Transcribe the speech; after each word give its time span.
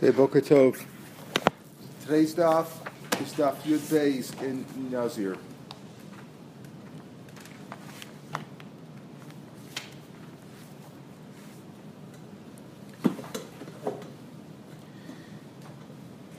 Okay, 0.00 0.10
Boker 0.10 0.40
Tov. 0.40 0.80
Today's 2.02 2.32
daf 2.32 2.68
is 3.20 3.32
daf 3.32 3.56
Yud 3.62 3.80
Beis 3.90 4.40
in 4.40 4.64
Nazir. 4.92 5.36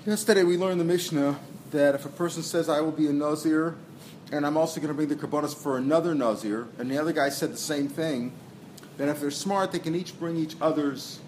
Yesterday 0.06 0.44
we 0.44 0.56
learned 0.56 0.80
the 0.80 0.86
Mishnah 0.86 1.38
that 1.72 1.96
if 1.96 2.06
a 2.06 2.10
person 2.10 2.44
says, 2.44 2.70
I 2.70 2.80
will 2.80 2.94
be 2.94 3.08
a 3.08 3.12
Nazir, 3.12 3.76
and 4.32 4.46
I'm 4.46 4.56
also 4.56 4.80
going 4.80 4.88
to 4.88 4.94
bring 4.94 5.10
the 5.10 5.16
Karbonis 5.16 5.54
for 5.54 5.76
another 5.76 6.16
Nazir, 6.16 6.70
and 6.78 6.90
the 6.90 6.98
other 6.98 7.12
guy 7.12 7.28
said 7.28 7.52
the 7.52 7.58
same 7.58 7.90
thing, 7.90 8.32
then 8.96 9.10
if 9.10 9.20
they're 9.20 9.30
smart, 9.30 9.74
they 9.74 9.80
can 9.80 9.96
each 9.96 10.18
bring 10.18 10.38
each 10.38 10.56
other's 10.62 11.20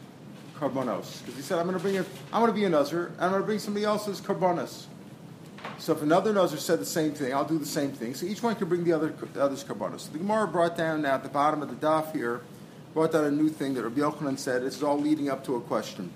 karbonos. 0.62 1.20
Because 1.20 1.36
he 1.36 1.42
said, 1.42 1.58
I'm 1.58 1.66
going 1.66 1.78
to 1.78 1.84
bring 1.84 1.98
a, 1.98 2.06
I'm 2.32 2.42
going 2.42 2.48
to 2.48 2.54
be 2.54 2.64
a 2.64 2.68
and 2.68 2.76
I'm 2.76 3.32
going 3.32 3.42
to 3.42 3.46
bring 3.46 3.60
somebody 3.60 3.86
else's 3.86 4.22
karbonos. 4.22 4.86
So 5.80 5.94
if 5.94 6.04
another 6.04 6.32
nazir 6.32 6.60
said 6.60 6.80
the 6.80 6.86
same 6.86 7.14
thing, 7.14 7.34
I'll 7.34 7.46
do 7.46 7.58
the 7.58 7.66
same 7.66 7.92
thing. 7.92 8.14
So 8.14 8.28
each 8.28 8.44
one 8.44 8.56
can 8.56 8.70
bring 8.70 8.84
the 8.84 8.94
other 8.94 9.10
the 9.34 9.42
other's 9.42 9.64
karbonos. 9.64 10.02
So 10.02 10.12
the 10.12 10.20
Gemara 10.20 10.48
brought 10.48 10.78
down 10.78 11.02
now 11.02 11.16
at 11.16 11.24
the 11.24 11.30
bottom 11.30 11.64
of 11.64 11.70
the 11.70 11.88
daf 11.88 12.14
here, 12.14 12.42
brought 12.94 13.12
down 13.12 13.26
a 13.26 13.32
new 13.32 13.50
thing 13.50 13.74
that 13.74 13.84
Rabbi 13.84 14.00
Yochanan 14.00 14.38
said. 14.38 14.62
This 14.62 14.78
is 14.78 14.84
all 14.84 15.00
leading 15.00 15.30
up 15.30 15.44
to 15.46 15.56
a 15.56 15.62
question. 15.62 16.12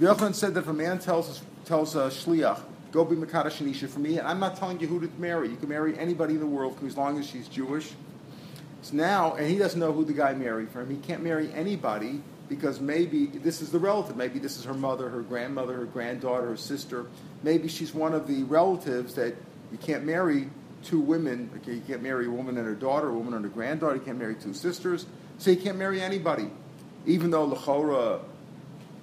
Rabbi 0.00 0.14
Yochanan 0.14 0.34
said 0.34 0.54
that 0.54 0.60
if 0.60 0.68
a 0.68 0.72
man 0.72 0.98
tells 0.98 1.42
tells 1.64 1.94
a 1.94 2.08
shliach, 2.08 2.60
go 2.90 3.04
be 3.04 3.14
Makadash 3.14 3.62
Shanisha 3.62 3.88
for 3.88 4.00
me, 4.00 4.18
and 4.18 4.26
I'm 4.26 4.40
not 4.40 4.56
telling 4.56 4.80
you 4.80 4.88
who 4.88 5.00
to 5.00 5.10
marry. 5.18 5.48
You 5.48 5.56
can 5.56 5.68
marry 5.68 5.96
anybody 5.96 6.34
in 6.34 6.40
the 6.40 6.46
world 6.46 6.76
as 6.84 6.96
long 6.96 7.18
as 7.18 7.26
she's 7.26 7.46
Jewish. 7.46 7.92
So 8.82 8.96
now, 8.96 9.34
and 9.34 9.48
he 9.48 9.56
doesn't 9.58 9.78
know 9.78 9.92
who 9.92 10.04
the 10.04 10.12
guy 10.12 10.34
married 10.34 10.70
for 10.70 10.82
him. 10.82 10.90
He 10.90 10.96
can't 10.96 11.22
marry 11.22 11.50
anybody 11.54 12.20
because 12.48 12.80
maybe 12.80 13.26
this 13.26 13.60
is 13.60 13.70
the 13.70 13.78
relative. 13.78 14.16
Maybe 14.16 14.38
this 14.38 14.58
is 14.58 14.64
her 14.64 14.74
mother, 14.74 15.08
her 15.08 15.22
grandmother, 15.22 15.74
her 15.74 15.86
granddaughter, 15.86 16.48
her 16.48 16.56
sister. 16.56 17.06
Maybe 17.42 17.68
she's 17.68 17.94
one 17.94 18.14
of 18.14 18.26
the 18.26 18.42
relatives 18.44 19.14
that 19.14 19.34
you 19.72 19.78
can't 19.78 20.04
marry 20.04 20.48
two 20.82 21.00
women. 21.00 21.50
Okay, 21.56 21.74
you 21.74 21.82
can't 21.86 22.02
marry 22.02 22.26
a 22.26 22.30
woman 22.30 22.58
and 22.58 22.66
her 22.66 22.74
daughter, 22.74 23.08
a 23.08 23.14
woman 23.14 23.34
and 23.34 23.44
her 23.44 23.50
granddaughter. 23.50 23.96
You 23.96 24.02
can't 24.02 24.18
marry 24.18 24.34
two 24.34 24.54
sisters. 24.54 25.06
So 25.38 25.50
you 25.50 25.56
can't 25.56 25.78
marry 25.78 26.00
anybody, 26.00 26.48
even 27.06 27.30
though 27.30 27.48
Lechora 27.48 28.20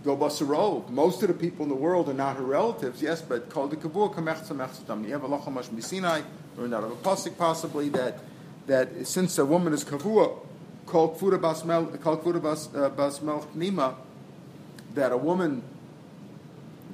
go 0.03 0.15
basarov. 0.17 0.89
Most 0.89 1.21
of 1.21 1.27
the 1.27 1.33
people 1.33 1.63
in 1.63 1.69
the 1.69 1.75
world 1.75 2.09
are 2.09 2.13
not 2.13 2.37
her 2.37 2.43
relatives, 2.43 3.01
yes, 3.01 3.21
but 3.21 3.49
called 3.49 3.71
the 3.71 3.77
kavur 3.77 4.13
kamechza 4.13 4.55
mechzatam. 4.55 5.05
You 5.05 5.13
have 5.13 5.23
a 5.23 5.29
lachamash 5.29 5.69
misinai, 5.69 6.23
or 6.57 6.67
not 6.67 6.83
of 6.83 6.91
a 6.91 6.95
pasuk 6.95 7.37
possibly 7.37 7.89
that 7.89 8.19
that 8.67 9.07
since 9.07 9.37
a 9.37 9.45
woman 9.45 9.73
is 9.73 9.83
kavua, 9.83 10.39
called 10.91 11.17
kvuda 11.17 11.41
bas, 11.41 12.67
uh, 12.75 12.89
basmel 12.89 13.47
nima, 13.55 13.95
that 14.93 15.13
a 15.13 15.17
woman 15.17 15.63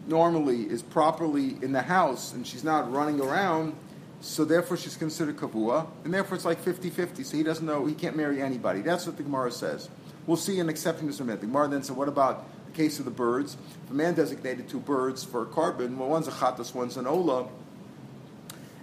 normally 0.08 0.62
is 0.64 0.84
properly 0.84 1.58
in 1.62 1.72
the 1.72 1.82
house 1.82 2.32
and 2.32 2.46
she's 2.46 2.64
not 2.64 2.92
running 2.92 3.20
around, 3.20 3.74
so 4.22 4.46
therefore 4.46 4.78
she's 4.78 4.96
considered 4.96 5.36
kavua, 5.36 5.88
and 6.04 6.14
therefore 6.14 6.36
it's 6.36 6.46
like 6.46 6.64
50-50, 6.64 7.26
so 7.26 7.38
he 7.38 7.44
doesn't 7.44 7.66
know, 7.66 7.86
he 7.86 7.96
can't 7.96 8.16
marry 8.16 8.42
anybody. 8.42 8.82
That's 8.82 9.06
what 9.06 9.18
the 9.18 9.24
Gemara 9.24 9.52
says. 9.52 9.90
We'll 10.28 10.38
see 10.38 10.60
an 10.60 10.70
exception 10.70 11.12
some 11.12 11.28
The 11.28 11.38
Gemara 11.38 11.68
then 11.68 11.84
said, 11.84 11.96
what 11.96 12.08
about 12.08 12.46
the 12.68 12.74
case 12.74 13.00
of 13.00 13.06
the 13.06 13.12
birds? 13.12 13.58
If 13.86 13.92
a 13.92 13.94
man 13.94 14.14
designated 14.14 14.70
two 14.70 14.80
birds 14.80 15.24
for 15.24 15.42
a 15.42 15.46
korban, 15.46 15.98
well, 15.98 16.10
one's 16.10 16.28
a 16.28 16.32
chatas, 16.32 16.74
one's 16.76 16.98
an 16.98 17.08
ola, 17.08 17.48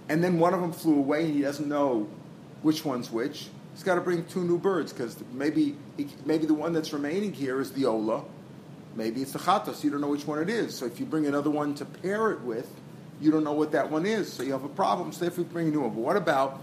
and 0.09 0.23
then 0.23 0.39
one 0.39 0.53
of 0.53 0.61
them 0.61 0.73
flew 0.73 0.97
away 0.97 1.25
and 1.25 1.35
he 1.35 1.41
doesn't 1.41 1.67
know 1.67 2.09
which 2.61 2.83
one's 2.83 3.09
which, 3.09 3.47
he's 3.75 3.83
got 3.83 3.95
to 3.95 4.01
bring 4.01 4.25
two 4.25 4.43
new 4.43 4.57
birds 4.57 4.91
because 4.91 5.21
maybe 5.33 5.75
maybe 6.25 6.45
the 6.45 6.53
one 6.53 6.73
that's 6.73 6.93
remaining 6.93 7.33
here 7.33 7.61
is 7.61 7.71
the 7.73 7.85
ola, 7.85 8.23
maybe 8.95 9.21
it's 9.21 9.33
the 9.33 9.39
chatas. 9.39 9.83
You 9.83 9.91
don't 9.91 10.01
know 10.01 10.07
which 10.07 10.25
one 10.25 10.39
it 10.39 10.49
is. 10.49 10.75
So 10.75 10.85
if 10.85 10.99
you 10.99 11.05
bring 11.05 11.27
another 11.27 11.49
one 11.49 11.75
to 11.75 11.85
pair 11.85 12.31
it 12.31 12.41
with, 12.41 12.69
you 13.21 13.31
don't 13.31 13.43
know 13.43 13.53
what 13.53 13.73
that 13.73 13.91
one 13.91 14.05
is. 14.05 14.31
So 14.31 14.43
you 14.43 14.53
have 14.53 14.63
a 14.63 14.69
problem. 14.69 15.11
So 15.11 15.25
if 15.25 15.37
you 15.37 15.43
bring 15.43 15.67
a 15.67 15.71
new 15.71 15.81
one, 15.81 15.91
but 15.91 15.99
what 15.99 16.15
about 16.15 16.61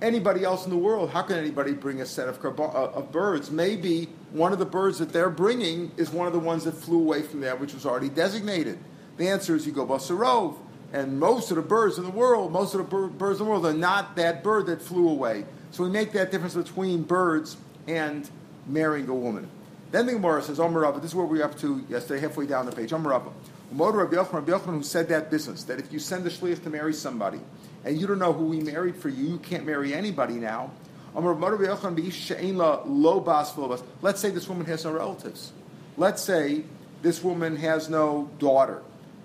anybody 0.00 0.42
else 0.42 0.64
in 0.64 0.70
the 0.70 0.76
world? 0.76 1.10
How 1.10 1.22
can 1.22 1.36
anybody 1.36 1.72
bring 1.72 2.00
a 2.00 2.06
set 2.06 2.28
of, 2.28 2.40
carbo- 2.40 2.70
uh, 2.70 2.98
of 2.98 3.12
birds? 3.12 3.50
Maybe 3.50 4.08
one 4.32 4.52
of 4.52 4.58
the 4.58 4.66
birds 4.66 4.98
that 4.98 5.12
they're 5.12 5.30
bringing 5.30 5.92
is 5.96 6.10
one 6.10 6.26
of 6.26 6.32
the 6.32 6.38
ones 6.38 6.64
that 6.64 6.72
flew 6.72 6.98
away 6.98 7.22
from 7.22 7.40
there, 7.40 7.56
which 7.56 7.74
was 7.74 7.84
already 7.84 8.08
designated. 8.08 8.78
The 9.16 9.28
answer 9.28 9.54
is 9.54 9.66
you 9.66 9.72
go 9.72 9.86
basarov. 9.86 10.56
And 10.90 11.20
most 11.20 11.50
of 11.50 11.56
the 11.56 11.62
birds 11.62 11.98
in 11.98 12.04
the 12.04 12.10
world, 12.10 12.50
most 12.50 12.74
of 12.74 12.78
the 12.78 12.84
bir- 12.84 13.08
birds 13.08 13.40
in 13.40 13.44
the 13.44 13.50
world 13.50 13.66
are 13.66 13.74
not 13.74 14.16
that 14.16 14.42
bird 14.42 14.66
that 14.66 14.80
flew 14.80 15.10
away. 15.10 15.44
So 15.70 15.84
we 15.84 15.90
make 15.90 16.12
that 16.12 16.30
difference 16.30 16.54
between 16.54 17.02
birds 17.02 17.56
and 17.86 18.28
marrying 18.66 19.08
a 19.08 19.14
woman. 19.14 19.48
Then 19.90 20.06
the 20.06 20.12
Gemara 20.12 20.42
says, 20.42 20.60
Omer 20.60 20.80
Rabba, 20.80 21.00
this 21.00 21.10
is 21.10 21.14
where 21.14 21.26
we're 21.26 21.44
up 21.44 21.58
to 21.60 21.84
yesterday, 21.88 22.20
halfway 22.20 22.46
down 22.46 22.66
the 22.66 22.72
page. 22.72 22.92
Omer 22.92 23.10
Rabba. 23.10 23.30
Rabbi 23.70 24.16
Yochanan, 24.16 24.32
Rabbi 24.32 24.52
Yochanan, 24.52 24.76
who 24.76 24.82
said 24.82 25.08
that 25.08 25.30
business, 25.30 25.64
that 25.64 25.78
if 25.78 25.92
you 25.92 25.98
send 25.98 26.26
a 26.26 26.30
shliach 26.30 26.62
to 26.64 26.70
marry 26.70 26.94
somebody, 26.94 27.40
and 27.84 28.00
you 28.00 28.06
don't 28.06 28.18
know 28.18 28.32
who 28.32 28.50
he 28.52 28.60
married 28.60 28.96
for 28.96 29.08
you, 29.08 29.26
you 29.26 29.38
can't 29.38 29.64
marry 29.64 29.94
anybody 29.94 30.34
now. 30.34 30.70
Let's 31.14 31.40
say 34.20 34.30
this 34.30 34.48
woman 34.48 34.66
has 34.66 34.84
no 34.84 34.92
relatives. 34.92 35.52
Let's 35.96 36.22
say 36.22 36.64
this 37.02 37.22
woman 37.22 37.56
has 37.56 37.88
no 37.88 38.30
daughter 38.38 38.82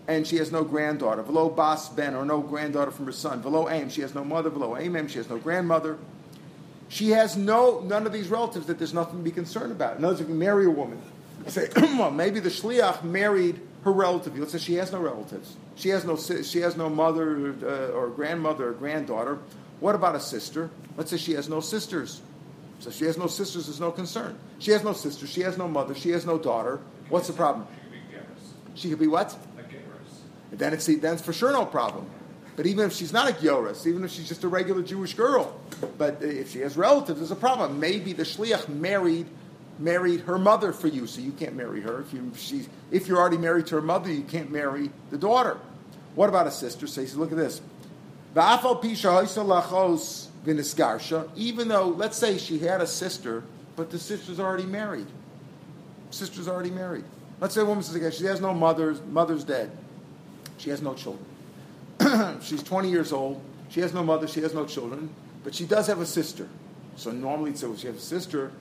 and 0.08 0.28
she 0.28 0.38
has 0.38 0.52
no 0.52 0.64
granddaughter. 0.64 1.22
Velo 1.24 1.50
bas 1.50 1.90
ben, 1.90 2.16
or 2.16 2.26
no 2.26 2.42
granddaughter 2.42 2.92
from 2.92 3.06
her 3.06 3.12
son. 3.12 3.42
Velo 3.42 3.70
aim, 3.70 3.90
she 3.90 4.02
has 4.02 4.14
no 4.14 4.24
mother. 4.24 4.50
Velo 4.50 4.78
aim, 4.78 5.08
she 5.08 5.18
has 5.18 5.30
no 5.30 5.38
grandmother. 5.38 5.98
She 6.90 7.10
has 7.10 7.36
no 7.38 7.80
none 7.80 8.06
of 8.06 8.14
these 8.14 8.28
relatives 8.28 8.68
that 8.68 8.78
there's 8.78 8.94
nothing 8.94 9.18
to 9.18 9.24
be 9.24 9.32
concerned 9.32 9.72
about. 9.72 9.98
In 9.98 10.06
other 10.06 10.14
words, 10.14 10.22
if 10.22 10.30
you 10.30 10.36
marry 10.36 10.66
a 10.66 10.70
woman, 10.70 11.02
say, 11.48 11.70
well, 11.76 12.12
maybe 12.12 12.40
the 12.40 12.50
shliach 12.50 13.04
married 13.04 13.62
her 13.84 13.92
relative. 13.92 14.38
Let's 14.38 14.52
say 14.52 14.60
she 14.60 14.76
has 14.76 14.92
no 14.92 15.00
relatives. 15.00 15.56
She 15.76 15.90
has 15.90 16.06
no 16.06 16.16
she 16.18 16.60
has 16.60 16.78
no 16.78 16.90
mother 16.90 17.56
uh, 17.64 17.92
or 17.92 18.10
grandmother 18.10 18.70
or 18.70 18.74
granddaughter. 18.74 19.40
What 19.80 19.96
about 19.96 20.16
a 20.16 20.20
sister? 20.20 20.70
Let's 20.98 21.10
say 21.10 21.18
she 21.18 21.34
has 21.34 21.50
no 21.50 21.60
sisters. 21.60 22.22
So 22.80 22.92
she 22.92 23.06
has 23.06 23.18
no 23.18 23.28
sisters. 23.28 23.68
There's 23.68 23.80
no 23.80 23.92
concern. 23.92 24.38
She 24.60 24.72
has 24.72 24.84
no 24.84 24.94
sisters. 24.94 25.30
She 25.30 25.42
has 25.42 25.58
no 25.58 25.68
mother. 25.68 25.96
She 25.96 26.10
has 26.12 26.26
no 26.26 26.38
daughter. 26.38 26.80
What's 27.10 27.28
the 27.28 27.34
problem? 27.34 27.68
She 27.74 27.80
could 27.80 28.10
be 28.10 28.16
a. 28.16 28.76
She 28.76 28.90
could 28.90 29.00
be 29.00 29.08
what? 29.08 29.38
Then 30.54 30.74
it's 30.74 30.86
then 30.86 31.14
it's 31.16 31.22
for 31.22 31.34
sure 31.34 31.52
no 31.52 31.66
problem. 31.66 32.06
But 32.56 32.68
even 32.68 32.86
if 32.86 32.94
she's 32.94 33.12
not 33.12 33.30
a 33.30 33.34
Gyoris, 33.34 33.88
even 33.88 34.04
if 34.04 34.12
she's 34.12 34.28
just 34.28 34.44
a 34.44 34.48
regular 34.48 34.84
Jewish 34.84 35.16
girl, 35.16 35.60
but 35.98 36.22
if 36.22 36.52
she 36.52 36.60
has 36.60 36.78
relatives, 36.78 37.20
there's 37.20 37.32
a 37.32 37.36
problem. 37.36 37.80
Maybe 37.80 38.14
the 38.14 38.24
shliach 38.24 38.70
married 38.70 39.28
married 39.80 40.22
her 40.22 40.38
mother 40.38 40.72
for 40.72 40.88
you, 40.88 41.08
so 41.08 41.20
you 41.20 41.32
can't 41.32 41.56
marry 41.56 41.82
her. 41.82 42.02
If 42.02 42.14
you 42.14 42.32
if, 42.34 42.68
if 42.92 43.08
you're 43.08 43.18
already 43.18 43.38
married 43.38 43.68
to 43.68 43.76
her 43.76 43.82
mother, 43.82 44.12
you 44.12 44.24
can't 44.24 44.52
marry 44.52 44.92
the 45.10 45.18
daughter. 45.18 45.58
What 46.16 46.30
about 46.30 46.46
a 46.48 46.52
sister? 46.52 46.86
So 46.86 47.02
he 47.02 47.08
says, 47.08 47.18
look 47.18 47.32
at 47.32 47.38
this. 47.38 47.62
Even 51.36 51.68
though, 51.68 51.88
let's 51.88 52.18
say 52.18 52.38
she 52.38 52.60
had 52.60 52.82
a 52.82 52.88
sister, 52.88 53.44
but 53.76 53.90
the 53.90 54.00
sister's 54.00 54.40
already 54.40 54.66
married. 54.66 55.08
Sister's 56.12 56.48
already 56.48 56.72
married. 56.72 57.06
Let's 57.40 57.56
say 57.56 57.62
a 57.62 57.66
woman 57.66 57.84
says, 57.84 57.96
again, 57.96 58.12
she 58.12 58.26
has 58.26 58.40
no 58.42 58.54
mother, 58.54 58.94
mother's 59.10 59.44
dead. 59.44 59.72
She 60.58 60.70
has 60.70 60.82
no 60.82 60.94
children. 60.94 61.26
She's 62.44 62.64
20 62.64 62.90
years 62.90 63.12
old. 63.14 63.42
She 63.70 63.80
has 63.82 63.94
no 63.94 64.04
mother. 64.04 64.28
She 64.28 64.42
has 64.42 64.54
no 64.54 64.66
children. 64.66 65.10
But 65.44 65.56
she 65.56 65.66
does 65.66 65.88
have 65.88 66.00
a 66.00 66.06
sister. 66.06 66.48
So 66.96 67.12
normally, 67.12 67.56
so 67.56 67.74
if 67.74 67.80
she 67.80 67.88
has 67.88 67.96
a 67.96 68.02
sister, 68.02 68.52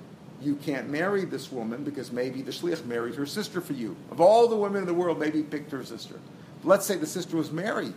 you 0.41 0.57
can't 0.57 0.89
marry 0.89 1.25
this 1.25 1.53
woman 1.53 1.85
because 1.85 2.11
maybe 2.13 2.43
the 2.43 2.51
shliach 2.51 2.85
married 2.87 3.15
her 3.15 3.27
sister 3.27 3.61
for 3.61 3.75
you. 3.75 3.97
Of 4.11 4.21
all 4.21 4.49
the 4.49 4.57
women 4.57 4.81
in 4.83 4.87
the 4.87 4.95
world, 4.95 5.19
maybe 5.19 5.39
he 5.39 5.45
picked 5.45 5.71
her 5.71 5.85
sister. 5.85 6.15
But 6.63 6.69
let's 6.69 6.87
say 6.87 6.97
the 6.97 7.07
sister 7.07 7.37
was 7.37 7.53
married. 7.53 7.95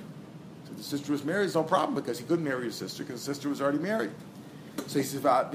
So 0.67 0.73
the 0.73 0.83
sister 0.83 1.11
was 1.11 1.23
married, 1.23 1.45
it's 1.45 1.55
no 1.55 1.63
problem 1.63 1.95
because 1.95 2.19
he 2.19 2.25
couldn't 2.25 2.43
marry 2.43 2.65
his 2.65 2.75
sister 2.75 3.03
because 3.03 3.25
the 3.25 3.33
sister 3.33 3.49
was 3.49 3.61
already 3.61 3.79
married. 3.79 4.11
So 4.87 4.99
he 4.99 5.05
says, 5.05 5.21
but 5.21 5.53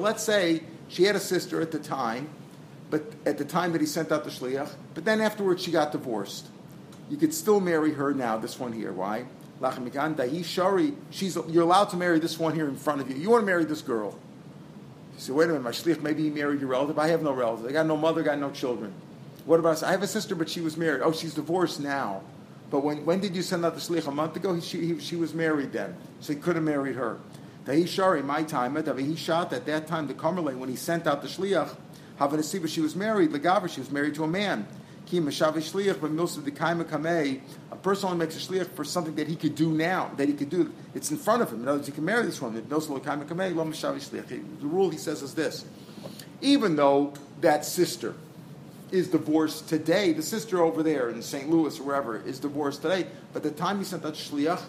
let's 0.00 0.22
say 0.22 0.62
she 0.88 1.02
had 1.02 1.16
a 1.16 1.20
sister 1.20 1.60
at 1.60 1.72
the 1.72 1.78
time 1.78 2.30
but 2.90 3.02
at 3.26 3.38
the 3.38 3.44
time 3.44 3.72
that 3.72 3.80
he 3.80 3.86
sent 3.86 4.12
out 4.12 4.24
the 4.24 4.30
shliach. 4.30 4.70
But 4.94 5.04
then 5.04 5.20
afterwards, 5.20 5.62
she 5.62 5.70
got 5.70 5.92
divorced. 5.92 6.48
You 7.08 7.16
could 7.16 7.32
still 7.32 7.60
marry 7.60 7.92
her 7.92 8.12
now. 8.12 8.36
This 8.36 8.58
one 8.58 8.72
here, 8.72 8.92
why? 8.92 9.24
Shari, 10.42 10.94
she's 11.10 11.36
you're 11.48 11.62
allowed 11.62 11.90
to 11.90 11.96
marry 11.96 12.18
this 12.18 12.38
one 12.38 12.54
here 12.54 12.68
in 12.68 12.76
front 12.76 13.00
of 13.00 13.10
you. 13.10 13.16
You 13.16 13.30
want 13.30 13.42
to 13.42 13.46
marry 13.46 13.64
this 13.64 13.82
girl? 13.82 14.16
You 15.14 15.20
say, 15.20 15.32
wait 15.32 15.46
a 15.46 15.48
minute, 15.48 15.62
my 15.62 15.70
shliach, 15.70 16.00
maybe 16.00 16.22
he 16.22 16.30
married 16.30 16.60
your 16.60 16.68
relative. 16.68 16.98
I 16.98 17.08
have 17.08 17.22
no 17.22 17.32
relative. 17.32 17.66
I 17.66 17.72
got 17.72 17.86
no 17.86 17.96
mother, 17.96 18.22
got 18.22 18.38
no 18.38 18.50
children. 18.50 18.92
What 19.46 19.58
about? 19.58 19.72
Us? 19.72 19.82
I 19.82 19.90
have 19.90 20.02
a 20.02 20.06
sister, 20.06 20.34
but 20.34 20.48
she 20.48 20.60
was 20.60 20.76
married. 20.76 21.02
Oh, 21.02 21.12
she's 21.12 21.34
divorced 21.34 21.80
now. 21.80 22.22
But 22.70 22.84
when, 22.84 23.04
when 23.04 23.18
did 23.18 23.34
you 23.34 23.42
send 23.42 23.64
out 23.64 23.74
the 23.74 23.80
shliach? 23.80 24.06
A 24.06 24.10
month 24.10 24.36
ago. 24.36 24.54
He, 24.54 24.60
she, 24.60 24.94
he, 24.94 25.00
she 25.00 25.16
was 25.16 25.34
married 25.34 25.72
then, 25.72 25.96
so 26.20 26.34
he 26.34 26.38
could 26.38 26.54
have 26.56 26.64
married 26.64 26.96
her. 26.96 27.18
Shari, 27.86 28.22
my 28.22 28.44
time, 28.44 28.76
he 28.96 29.16
shot 29.16 29.52
at 29.52 29.66
that 29.66 29.86
time 29.86 30.06
the 30.06 30.14
Kamerle 30.14 30.56
when 30.56 30.68
he 30.70 30.76
sent 30.76 31.06
out 31.06 31.20
the 31.20 31.28
shliach. 31.28 31.76
Havanasiba, 32.18 32.66
she 32.66 32.80
was 32.80 32.96
married, 32.96 33.30
Lagaver, 33.30 33.68
she 33.68 33.80
was 33.80 33.90
married 33.90 34.14
to 34.14 34.24
a 34.24 34.28
man. 34.28 34.66
A 35.10 35.20
person 37.76 38.08
only 38.08 38.18
makes 38.18 38.36
a 38.36 38.38
shliach 38.38 38.68
for 38.70 38.84
something 38.84 39.14
that 39.14 39.26
he 39.26 39.36
could 39.36 39.54
do 39.54 39.70
now, 39.70 40.10
that 40.16 40.28
he 40.28 40.34
could 40.34 40.50
do. 40.50 40.70
It's 40.94 41.10
in 41.10 41.16
front 41.16 41.42
of 41.42 41.50
him. 41.50 41.62
In 41.62 41.68
other 41.68 41.78
words, 41.78 41.86
he 41.86 41.92
can 41.92 42.04
marry 42.04 42.24
this 42.24 42.42
woman. 42.42 42.66
The 42.68 42.76
rule 44.62 44.90
he 44.90 44.98
says 44.98 45.22
is 45.22 45.34
this: 45.34 45.64
even 46.40 46.76
though 46.76 47.14
that 47.40 47.64
sister 47.64 48.14
is 48.90 49.08
divorced 49.08 49.68
today. 49.68 50.12
The 50.12 50.22
sister 50.22 50.62
over 50.62 50.82
there 50.82 51.10
in 51.10 51.22
St. 51.22 51.50
Louis 51.50 51.78
or 51.78 51.82
wherever 51.82 52.16
is 52.16 52.38
divorced 52.38 52.82
today. 52.82 53.06
But 53.32 53.42
the 53.42 53.50
time 53.50 53.78
he 53.78 53.84
sent 53.84 54.04
out 54.04 54.14
shliach, 54.14 54.62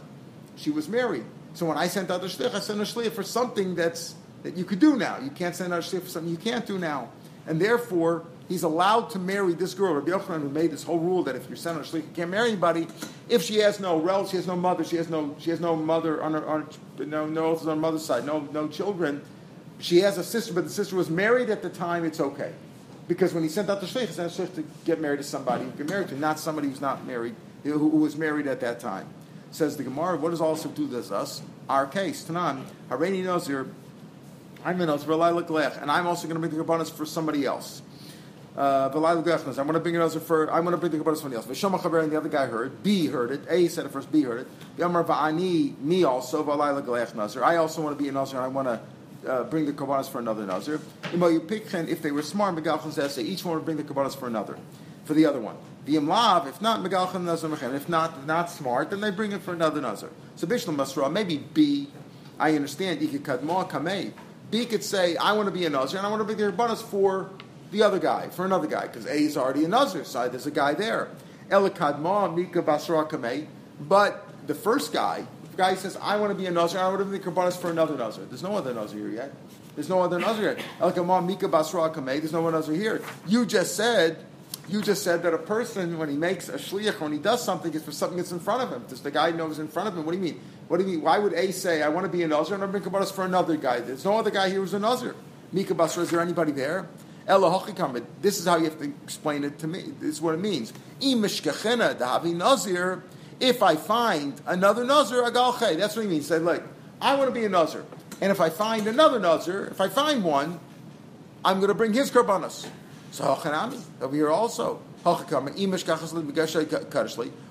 she 0.55 0.71
was 0.71 0.87
married. 0.87 1.23
So 1.53 1.65
when 1.65 1.77
I 1.77 1.87
sent 1.87 2.11
out 2.11 2.21
the 2.21 2.27
shliach, 2.27 2.53
I 2.53 2.59
sent 2.59 2.79
a 2.79 2.83
shliach 2.83 3.11
for 3.11 3.23
something 3.23 3.75
that's 3.75 4.15
that 4.43 4.55
you 4.55 4.63
could 4.63 4.79
do 4.79 4.95
now. 4.95 5.19
You 5.19 5.31
can't 5.31 5.55
send 5.55 5.73
out 5.73 5.79
a 5.79 5.81
shliach 5.81 6.03
for 6.03 6.09
something 6.09 6.31
you 6.31 6.37
can't 6.37 6.65
do 6.65 6.77
now, 6.77 7.09
and 7.47 7.61
therefore 7.61 8.25
he's 8.49 8.63
allowed 8.63 9.11
to 9.11 9.19
marry 9.19 9.53
this 9.53 9.73
girl. 9.73 9.93
Rabbi 9.93 10.11
Yochanan 10.11 10.41
who 10.41 10.49
made 10.49 10.71
this 10.71 10.83
whole 10.83 10.99
rule 10.99 11.23
that 11.23 11.37
if 11.37 11.47
you're 11.47 11.55
sending 11.55 11.83
a 11.83 11.87
shliach, 11.87 12.03
you 12.03 12.09
can't 12.13 12.31
marry 12.31 12.49
anybody 12.49 12.87
if 13.29 13.43
she 13.43 13.57
has 13.59 13.79
no 13.79 13.99
relative, 13.99 14.31
she 14.31 14.37
has 14.37 14.47
no 14.47 14.55
mother, 14.55 14.83
she 14.83 14.97
has 14.97 15.07
no 15.07 15.35
she 15.39 15.51
has 15.51 15.59
no 15.59 15.75
mother 15.75 16.21
on 16.21 16.33
her 16.33 16.45
on 16.45 16.67
no 16.97 17.27
no 17.27 17.55
on 17.55 17.65
her 17.65 17.75
mother's 17.75 18.03
side, 18.03 18.25
no 18.25 18.41
no 18.51 18.67
children. 18.67 19.21
She 19.79 19.99
has 19.99 20.17
a 20.17 20.23
sister, 20.23 20.51
but 20.51 20.65
the 20.65 20.69
sister 20.69 20.97
was 20.97 21.09
married 21.09 21.49
at 21.49 21.61
the 21.61 21.69
time. 21.69 22.03
It's 22.03 22.19
okay. 22.19 22.51
Because 23.07 23.33
when 23.33 23.43
he 23.43 23.49
sent 23.49 23.69
out 23.69 23.79
the 23.79 23.87
shliach, 23.87 24.07
he 24.07 24.13
sent 24.13 24.55
the 24.55 24.61
to 24.61 24.67
get 24.83 24.99
married 24.99 25.17
to 25.17 25.23
somebody 25.23 25.63
who 25.63 25.71
get 25.71 25.89
married 25.89 26.09
to, 26.09 26.19
not 26.19 26.37
somebody 26.37 26.67
who's 26.67 26.81
not 26.81 27.07
married, 27.07 27.35
who, 27.63 27.77
who 27.77 27.97
was 27.97 28.17
married 28.17 28.45
at 28.45 28.59
that 28.59 28.79
time. 28.79 29.07
Says 29.51 29.77
the 29.77 29.83
Gemara, 29.83 30.17
what 30.17 30.29
does 30.29 30.41
also 30.41 30.69
do 30.69 30.85
this 30.85 31.11
us? 31.11 31.41
Our 31.69 31.87
case, 31.87 32.23
Tanan, 32.23 32.65
Hareni 32.89 33.23
Nazir, 33.23 33.67
I'm 34.65 34.75
in 34.81 34.89
a 34.89 34.97
Nazir, 34.97 35.13
and 35.81 35.91
I'm 35.91 36.05
also 36.05 36.27
going 36.27 36.35
to 36.35 36.41
make 36.41 36.51
the 36.51 36.63
Kabbanis 36.63 36.91
for 36.91 37.05
somebody 37.05 37.45
else. 37.45 37.81
Uh, 38.57 38.89
I'm 38.93 39.01
going 39.01 39.73
to 39.73 39.79
bring 39.79 39.95
it 39.95 39.99
as 39.99 40.15
for. 40.15 40.51
I'm 40.51 40.63
going 40.63 40.73
to 40.73 40.77
bring 40.77 40.91
the 40.91 40.97
Kabbalah 40.97 41.15
somebody 41.15 41.35
else. 41.35 41.45
V'shama 41.45 41.79
chaver 41.79 42.03
and 42.03 42.11
the 42.11 42.17
other 42.17 42.29
guy 42.29 42.47
heard. 42.47 42.83
B 42.83 43.07
heard 43.07 43.31
it. 43.31 43.41
A 43.47 43.67
said 43.67 43.85
it 43.85 43.91
first. 43.91 44.11
B 44.11 44.23
heard 44.23 44.41
it. 44.41 44.47
V'amar 44.77 45.05
va'ani 45.05 45.77
me 45.79 46.03
also 46.03 46.43
v'alayla 46.43 46.83
galech 46.83 47.15
nazir. 47.15 47.43
I 47.43 47.55
also 47.57 47.81
want 47.81 47.97
to 47.97 48.03
be 48.03 48.09
a 48.09 48.11
nazir. 48.11 48.39
I 48.39 48.47
want 48.47 48.67
to 48.67 48.81
uh, 49.31 49.43
bring 49.43 49.65
the 49.65 49.73
kabbalas 49.73 50.09
for 50.09 50.19
another 50.19 50.45
nazir. 50.45 50.81
If 51.13 52.01
they 52.01 52.11
were 52.11 52.21
smart, 52.21 52.55
megalchan 52.55 53.09
say 53.09 53.23
each 53.23 53.45
one 53.45 53.55
would 53.55 53.65
bring 53.65 53.77
the 53.77 53.83
kabbalas 53.83 54.17
for 54.17 54.27
another, 54.27 54.57
for 55.05 55.13
the 55.13 55.25
other 55.25 55.39
one. 55.39 55.55
V'imlav, 55.85 56.47
if 56.47 56.61
not 56.61 56.81
megalchan 56.81 57.23
nazir 57.23 57.53
if 57.75 57.87
not 57.87 58.25
not 58.25 58.49
smart, 58.49 58.89
then 58.89 58.99
they 58.99 59.11
bring 59.11 59.31
it 59.31 59.41
for 59.41 59.53
another 59.53 59.79
nazir. 59.79 60.09
So 60.35 60.47
bishlam 60.47 60.75
masra, 60.75 61.11
maybe 61.11 61.37
B. 61.37 61.87
I 62.39 62.55
understand. 62.55 62.99
Ikikadma 62.99 63.69
kamei. 63.69 64.11
B 64.51 64.65
could 64.65 64.83
say, 64.83 65.15
I 65.15 65.33
want 65.33 65.45
to 65.45 65.51
be 65.51 65.65
a 65.65 65.69
nazir 65.69 65.97
and 65.99 66.07
I 66.07 66.09
want 66.09 66.21
to 66.21 66.25
bring 66.25 66.37
the 66.37 66.51
kabbalas 66.51 66.81
for 66.81 67.29
the 67.71 67.83
other 67.83 67.99
guy, 67.99 68.29
for 68.29 68.45
another 68.45 68.67
guy, 68.67 68.87
because 68.87 69.05
A 69.05 69.15
is 69.15 69.37
already 69.37 69.65
a 69.65 69.67
nazir 69.67 70.03
side. 70.03 70.31
There's 70.31 70.47
a 70.47 70.51
guy 70.51 70.73
there. 70.73 71.09
Elikadma 71.49 72.35
mika 72.35 72.61
basra. 72.61 73.07
But 73.81 74.25
the 74.47 74.55
first 74.55 74.91
guy 74.91 75.25
the 75.51 75.57
guy 75.57 75.75
says, 75.75 75.97
I 76.01 76.17
want 76.17 76.31
to 76.31 76.35
be 76.35 76.45
a 76.45 76.51
Nazir, 76.51 76.79
I 76.79 76.87
want 76.87 76.99
to 76.99 77.05
be 77.05 77.17
the 77.17 77.51
for 77.51 77.69
another 77.69 77.97
Nazir. 77.97 78.25
There's 78.25 78.43
no 78.43 78.55
other 78.55 78.73
Nazir 78.73 78.99
here 78.99 79.09
yet. 79.09 79.33
There's 79.75 79.89
no 79.89 80.01
other 80.01 80.19
Nazir 80.19 80.55
yet. 80.55 80.65
Elikadma 80.79 81.25
Mika 81.25 81.47
Basra 81.47 81.91
there's 81.93 82.33
no 82.33 82.41
one 82.41 82.53
Nazir 82.53 82.75
here. 82.75 83.01
You 83.27 83.45
just 83.45 83.75
said, 83.75 84.25
you 84.69 84.81
just 84.81 85.03
said 85.03 85.23
that 85.23 85.33
a 85.33 85.37
person, 85.37 85.97
when 85.97 86.09
he 86.09 86.15
makes 86.15 86.47
a 86.47 86.57
shliach, 86.57 86.99
when 86.99 87.11
he 87.11 87.17
does 87.17 87.43
something, 87.43 87.73
it's 87.73 87.83
for 87.83 87.91
something 87.91 88.17
that's 88.17 88.31
in 88.31 88.39
front 88.39 88.61
of 88.61 88.69
him. 88.69 88.85
Does 88.87 89.01
the 89.01 89.11
guy 89.11 89.31
knows 89.31 89.57
in 89.59 89.67
front 89.67 89.89
of 89.89 89.97
him? 89.97 90.05
What 90.05 90.11
do 90.11 90.17
you 90.17 90.23
mean? 90.23 90.39
What 90.67 90.77
do 90.77 90.83
you 90.83 90.91
mean? 90.91 91.01
Why 91.01 91.17
would 91.17 91.33
A 91.33 91.51
say, 91.51 91.81
I 91.81 91.89
want 91.89 92.05
to 92.05 92.11
be 92.11 92.21
a 92.23 92.27
Nazir, 92.27 92.55
and 92.55 92.63
I'm 92.63 92.71
be 92.71 92.79
Kabbalah's 92.79 93.11
for 93.11 93.25
another 93.25 93.57
guy? 93.57 93.79
There's 93.79 94.05
no 94.05 94.17
other 94.17 94.31
guy 94.31 94.49
here 94.49 94.59
who's 94.59 94.73
a 94.73 94.79
Nazir. 94.79 95.15
Mika 95.51 95.73
Basra, 95.73 96.03
is 96.03 96.11
there 96.11 96.21
anybody 96.21 96.51
there? 96.51 96.87
This 98.21 98.39
is 98.39 98.45
how 98.45 98.57
you 98.57 98.65
have 98.65 98.79
to 98.79 98.93
explain 99.03 99.43
it 99.43 99.59
to 99.59 99.67
me. 99.67 99.93
This 99.99 100.15
is 100.15 100.21
what 100.21 100.35
it 100.35 100.41
means. 100.41 100.73
Nazir 101.01 103.03
if 103.39 103.63
I 103.63 103.75
find 103.75 104.39
another 104.45 104.83
Nazir, 104.83 105.23
agalche. 105.23 105.77
That's 105.77 105.95
what 105.95 106.03
he 106.03 106.09
means. 106.09 106.27
Said, 106.27 106.43
look, 106.43 106.63
I 107.01 107.15
want 107.15 107.29
to 107.29 107.33
be 107.33 107.45
a 107.45 107.49
Nazir. 107.49 107.85
And 108.21 108.31
if 108.31 108.41
I 108.41 108.49
find 108.49 108.87
another 108.87 109.19
Nazir, 109.19 109.67
if 109.71 109.79
I 109.79 109.87
find 109.87 110.23
one, 110.23 110.59
I'm 111.43 111.57
going 111.57 111.69
to 111.69 111.73
bring 111.73 111.93
his 111.93 112.11
karbanos. 112.11 112.67
So 113.11 113.23
Hachanami, 113.23 113.81
over 114.01 114.15
here 114.15 114.29
also. 114.29 114.81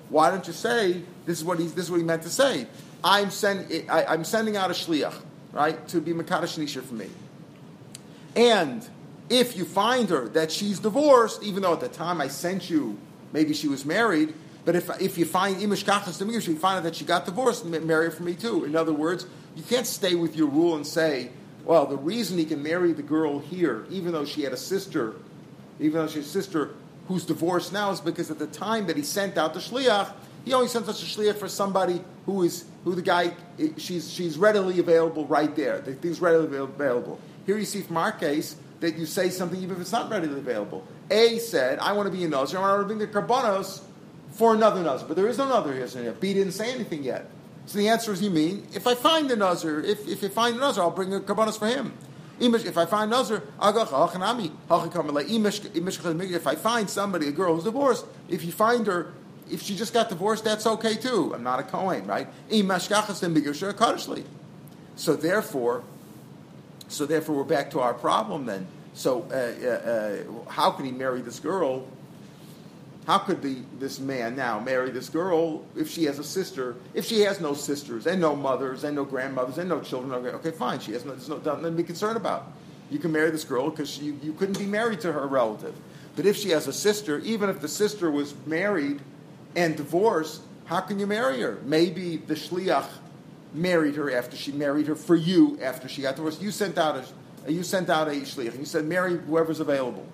Why 0.09 0.29
don't 0.29 0.47
you 0.47 0.53
say 0.53 1.01
this 1.25 1.39
is 1.39 1.43
what 1.43 1.57
he 1.57 1.65
this 1.65 1.85
is 1.85 1.91
what 1.91 1.97
he 1.97 2.03
meant 2.03 2.21
to 2.21 2.29
say? 2.29 2.67
I'm 3.03 3.31
send, 3.31 3.89
I, 3.89 4.13
am 4.13 4.23
sending 4.23 4.55
out 4.55 4.69
a 4.69 4.73
shliach, 4.73 5.15
right, 5.51 5.87
to 5.87 5.99
be 5.99 6.13
makadosh 6.13 6.59
nisha 6.59 6.83
for 6.83 6.93
me. 6.93 7.07
And 8.35 8.87
if 9.29 9.55
you 9.55 9.65
find 9.65 10.09
her 10.09 10.27
that 10.29 10.51
she's 10.51 10.79
divorced, 10.79 11.43
even 11.43 11.63
though 11.63 11.73
at 11.73 11.79
the 11.79 11.87
time 11.87 12.19
I 12.19 12.27
sent 12.27 12.69
you, 12.69 12.97
maybe 13.31 13.53
she 13.53 13.67
was 13.67 13.85
married, 13.85 14.33
but 14.65 14.75
if, 14.75 14.89
if 15.01 15.17
you 15.17 15.25
find 15.25 15.61
imish 15.61 15.85
kachas 15.85 16.17
to 16.19 16.25
you 16.25 16.57
find 16.57 16.77
out 16.77 16.83
that 16.83 16.95
she 16.95 17.05
got 17.05 17.25
divorced, 17.25 17.65
marry 17.65 18.05
her 18.05 18.11
for 18.11 18.23
me 18.23 18.35
too. 18.35 18.65
In 18.65 18.75
other 18.75 18.93
words, 18.93 19.25
you 19.55 19.63
can't 19.63 19.87
stay 19.87 20.15
with 20.15 20.35
your 20.35 20.47
rule 20.47 20.75
and 20.75 20.85
say, 20.85 21.29
well, 21.65 21.85
the 21.85 21.97
reason 21.97 22.37
he 22.37 22.45
can 22.45 22.63
marry 22.63 22.93
the 22.93 23.03
girl 23.03 23.39
here, 23.39 23.85
even 23.89 24.11
though 24.11 24.25
she 24.25 24.43
had 24.43 24.53
a 24.53 24.57
sister, 24.57 25.13
even 25.79 25.99
though 25.99 26.07
she's 26.07 26.25
a 26.25 26.29
sister 26.29 26.71
who's 27.07 27.25
divorced 27.25 27.73
now, 27.73 27.91
is 27.91 28.01
because 28.01 28.31
at 28.31 28.39
the 28.39 28.47
time 28.47 28.87
that 28.87 28.97
he 28.97 29.03
sent 29.03 29.37
out 29.37 29.53
the 29.53 29.59
shliach, 29.59 30.11
he 30.45 30.53
only 30.53 30.67
sent 30.67 30.87
us 30.87 31.01
a 31.01 31.05
shliach 31.05 31.35
for 31.35 31.47
somebody 31.47 32.01
who 32.25 32.43
is 32.43 32.65
who 32.83 32.95
the 32.95 33.01
guy 33.01 33.33
eh, 33.59 33.69
she's 33.77 34.11
she's 34.11 34.37
readily 34.37 34.79
available 34.79 35.25
right 35.25 35.55
there. 35.55 35.79
The 35.79 35.93
thing's 35.93 36.21
readily 36.21 36.57
available. 36.57 37.19
Here 37.45 37.57
you 37.57 37.65
see 37.65 37.81
from 37.81 37.97
our 37.97 38.11
case 38.11 38.55
that 38.79 38.97
you 38.97 39.05
say 39.05 39.29
something 39.29 39.61
even 39.61 39.75
if 39.75 39.81
it's 39.81 39.91
not 39.91 40.09
readily 40.09 40.39
available. 40.39 40.85
A 41.11 41.37
said, 41.39 41.79
"I 41.79 41.93
want 41.93 42.11
to 42.11 42.17
be 42.17 42.23
a 42.23 42.27
nazir. 42.27 42.59
I 42.59 42.61
want 42.61 42.81
to 42.81 42.85
bring 42.85 42.99
the 42.99 43.07
karbanos 43.07 43.81
for 44.31 44.53
another 44.53 44.81
Nazir. 44.81 45.07
But 45.07 45.17
there 45.17 45.27
is 45.27 45.37
no 45.37 45.47
Nazir 45.47 45.85
here. 45.85 46.13
B 46.13 46.33
didn't 46.33 46.53
say 46.53 46.73
anything 46.73 47.03
yet. 47.03 47.29
So 47.65 47.77
the 47.77 47.89
answer 47.89 48.13
is, 48.13 48.21
you 48.21 48.31
mean, 48.31 48.65
if 48.73 48.87
I 48.87 48.95
find 48.95 49.29
a 49.29 49.35
Nazir, 49.35 49.81
if, 49.81 50.07
if 50.07 50.23
you 50.23 50.29
find 50.29 50.55
a 50.55 50.59
Nazir, 50.59 50.81
I'll 50.81 50.91
bring 50.91 51.09
the 51.09 51.19
Karbanos 51.19 51.59
for 51.59 51.67
him. 51.67 51.91
If 52.39 52.77
I 52.77 52.85
find 52.85 53.11
Nazir, 53.11 53.43
if 53.61 53.93
I 56.47 56.55
find 56.55 56.89
somebody, 56.89 57.27
a 57.27 57.31
girl 57.31 57.55
who's 57.55 57.65
divorced, 57.65 58.05
if 58.29 58.45
you 58.45 58.53
find 58.53 58.87
her, 58.87 59.11
if 59.51 59.61
she 59.61 59.75
just 59.75 59.93
got 59.93 60.07
divorced, 60.07 60.45
that's 60.45 60.65
okay 60.65 60.95
too. 60.95 61.33
I'm 61.35 61.43
not 61.43 61.59
a 61.59 61.63
Kohen, 61.63 62.07
right? 62.07 62.29
So 64.95 65.15
therefore, 65.15 65.83
so 66.89 67.05
therefore, 67.05 67.35
we're 67.35 67.43
back 67.43 67.71
to 67.71 67.79
our 67.79 67.93
problem 67.93 68.45
then. 68.45 68.67
So, 68.93 69.23
uh, 69.31 69.35
uh, 69.35 70.43
uh, 70.43 70.49
how 70.49 70.71
can 70.71 70.85
he 70.85 70.91
marry 70.91 71.21
this 71.21 71.39
girl 71.39 71.87
how 73.09 73.17
could 73.17 73.41
the, 73.41 73.57
this 73.79 73.99
man 73.99 74.35
now 74.35 74.59
marry 74.59 74.91
this 74.91 75.09
girl 75.09 75.65
if 75.75 75.89
she 75.89 76.03
has 76.03 76.19
a 76.19 76.23
sister? 76.23 76.75
If 76.93 77.05
she 77.05 77.21
has 77.21 77.41
no 77.41 77.55
sisters 77.55 78.05
and 78.05 78.21
no 78.21 78.35
mothers 78.35 78.83
and 78.83 78.95
no 78.95 79.03
grandmothers 79.03 79.57
and 79.57 79.67
no 79.67 79.81
children, 79.81 80.13
okay, 80.13 80.51
fine. 80.51 80.79
She 80.79 80.91
has 80.91 81.05
no, 81.05 81.13
there's 81.13 81.27
no, 81.27 81.37
nothing 81.37 81.63
to 81.63 81.71
be 81.71 81.81
concerned 81.81 82.17
about. 82.17 82.51
You 82.91 82.99
can 82.99 83.11
marry 83.11 83.31
this 83.31 83.43
girl 83.43 83.71
because 83.71 83.97
you, 83.97 84.19
you 84.21 84.33
couldn't 84.33 84.59
be 84.59 84.67
married 84.67 85.01
to 85.01 85.11
her 85.11 85.25
relative. 85.25 85.73
But 86.15 86.27
if 86.27 86.37
she 86.37 86.49
has 86.49 86.67
a 86.67 86.73
sister, 86.73 87.17
even 87.21 87.49
if 87.49 87.61
the 87.61 87.67
sister 87.67 88.11
was 88.11 88.35
married 88.45 89.01
and 89.55 89.75
divorced, 89.75 90.43
how 90.65 90.81
can 90.81 90.99
you 90.99 91.07
marry 91.07 91.41
her? 91.41 91.57
Maybe 91.65 92.17
the 92.17 92.35
shliach 92.35 92.89
married 93.53 93.95
her 93.95 94.11
after 94.11 94.35
she 94.37 94.51
married 94.51 94.87
her 94.87 94.95
for 94.95 95.15
you 95.15 95.57
after 95.61 95.87
she 95.87 96.01
got 96.01 96.15
divorced. 96.15 96.41
You 96.41 96.51
sent 96.51 96.77
out 96.77 96.97
a 96.97 97.51
you 97.51 97.63
sent 97.63 97.89
out 97.89 98.07
a 98.07 98.11
shliach 98.11 98.59
you 98.59 98.65
said 98.65 98.85
marry 98.85 99.17
whoever's 99.17 99.61
available 99.61 100.05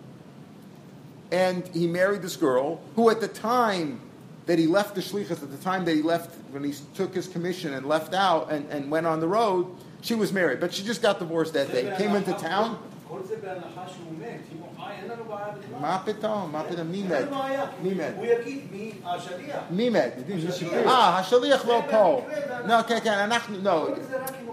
and 1.32 1.68
he 1.70 1.88
married 1.88 2.22
this 2.22 2.36
girl 2.36 2.82
who, 2.96 3.10
at 3.10 3.20
the 3.20 3.28
time 3.28 4.02
that 4.46 4.60
he 4.60 4.68
left 4.68 4.96
the 4.96 5.02
shlichus, 5.02 5.44
at 5.44 5.52
the 5.52 5.58
time 5.58 5.86
that 5.86 5.96
he 5.96 6.02
left, 6.02 6.34
when 6.52 6.64
he 6.64 6.74
took 6.94 7.14
his 7.14 7.28
commission 7.28 7.74
and 7.74 7.88
left 7.88 8.14
out 8.14 8.52
and, 8.52 8.70
and 8.70 8.92
went 8.92 9.08
on 9.08 9.20
the 9.20 9.28
road, 9.28 9.68
she 10.02 10.14
was 10.14 10.32
married, 10.32 10.60
but 10.60 10.74
she 10.74 10.84
just 10.84 11.02
got 11.02 11.18
divorced 11.18 11.54
that 11.54 11.72
day. 11.72 11.94
Came 11.98 12.16
into 12.16 12.34
town. 12.34 12.78
מה 15.82 16.02
פתאום? 16.06 16.52
מה 16.52 16.64
פתאום? 16.70 16.88
מי 16.88 17.04
מת? 17.04 17.26
מי 17.82 17.94
מת? 17.94 18.14
הוא 18.18 18.26
יגיד 18.26 18.64
מי 18.72 18.92
השליח. 19.06 19.60
מי 19.70 19.90
מת? 19.90 20.14
אה, 20.88 21.18
השליח 21.20 21.66
לא 21.66 21.82
פה. 21.92 22.22
לא, 22.66 22.82
כן, 22.82 23.00
כן, 23.04 23.14
אנחנו, 23.14 23.58
לא. 23.64 23.88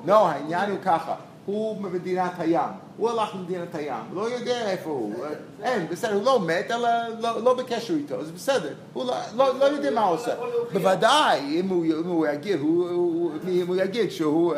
לא, 0.04 0.28
העניין 0.28 0.70
הוא 0.70 0.78
ככה. 0.84 1.14
הוא 1.46 1.82
ממדינת 1.82 2.32
הים, 2.38 2.70
הוא 2.96 3.10
הלך 3.10 3.34
למדינת 3.34 3.74
הים, 3.74 4.04
לא 4.14 4.30
יודע 4.30 4.70
איפה 4.70 4.90
הוא, 4.90 5.14
אין, 5.62 5.86
בסדר, 5.90 6.14
הוא 6.14 6.24
לא 6.24 6.40
מת, 6.40 6.70
אלא 6.70 6.88
לא, 7.20 7.42
לא 7.42 7.54
בקשר 7.54 7.94
איתו, 7.94 8.24
זה 8.24 8.32
בסדר, 8.32 8.74
הוא 8.92 9.04
לא, 9.04 9.14
לא, 9.36 9.58
לא 9.58 9.64
יודע 9.64 9.90
מה 9.90 10.00
הוא 10.00 10.14
עושה. 10.14 10.34
בוודאי, 10.72 11.60
אם 11.60 11.68
הוא, 11.68 11.84
אם 11.84 12.06
הוא 12.06 12.26
יגיד, 12.26 12.60
הוא, 12.60 12.90
הוא, 12.90 13.32
אם 13.48 13.66
הוא 13.66 13.76
יגיד 13.76 14.10
שהוא 14.10 14.54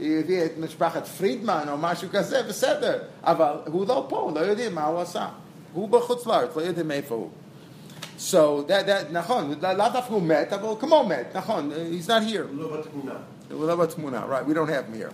הביא 0.00 0.44
את 0.44 0.52
משפחת 0.58 1.06
פרידמן 1.06 1.64
או 1.68 1.76
משהו 1.76 2.08
כזה, 2.12 2.42
בסדר, 2.42 2.98
אבל 3.22 3.52
הוא 3.66 3.86
לא 3.88 4.06
פה, 4.08 4.30
לא 4.34 4.40
יודעים 4.40 4.74
מה 4.74 4.86
הוא 4.86 5.00
עשה. 5.00 5.26
הוא 5.72 5.88
בחוץ 5.88 6.26
לארץ, 6.26 6.56
לא 6.56 6.62
יודעים 6.62 6.90
איפה 6.90 7.14
הוא. 7.14 7.28
So 8.18 8.64
that, 8.68 8.86
that, 8.86 9.12
נכון, 9.12 9.54
לאו 9.62 9.88
דווקא 9.92 10.12
הוא 10.12 10.22
מת, 10.22 10.52
אבל 10.52 10.68
כמו 10.80 11.04
מת, 11.08 11.36
נכון, 11.36 11.70
he's 11.70 12.06
not 12.06 12.30
here. 12.30 12.56
הוא 12.56 12.62
לא 12.62 12.76
בתמונה. 12.76 13.14
הוא 13.52 13.66
לא 13.66 13.76
בתמונה, 13.76 14.22
right, 14.30 14.50
we 14.50 14.54
don't 14.54 14.68
have 14.68 14.94
him 14.94 15.00
here. 15.00 15.12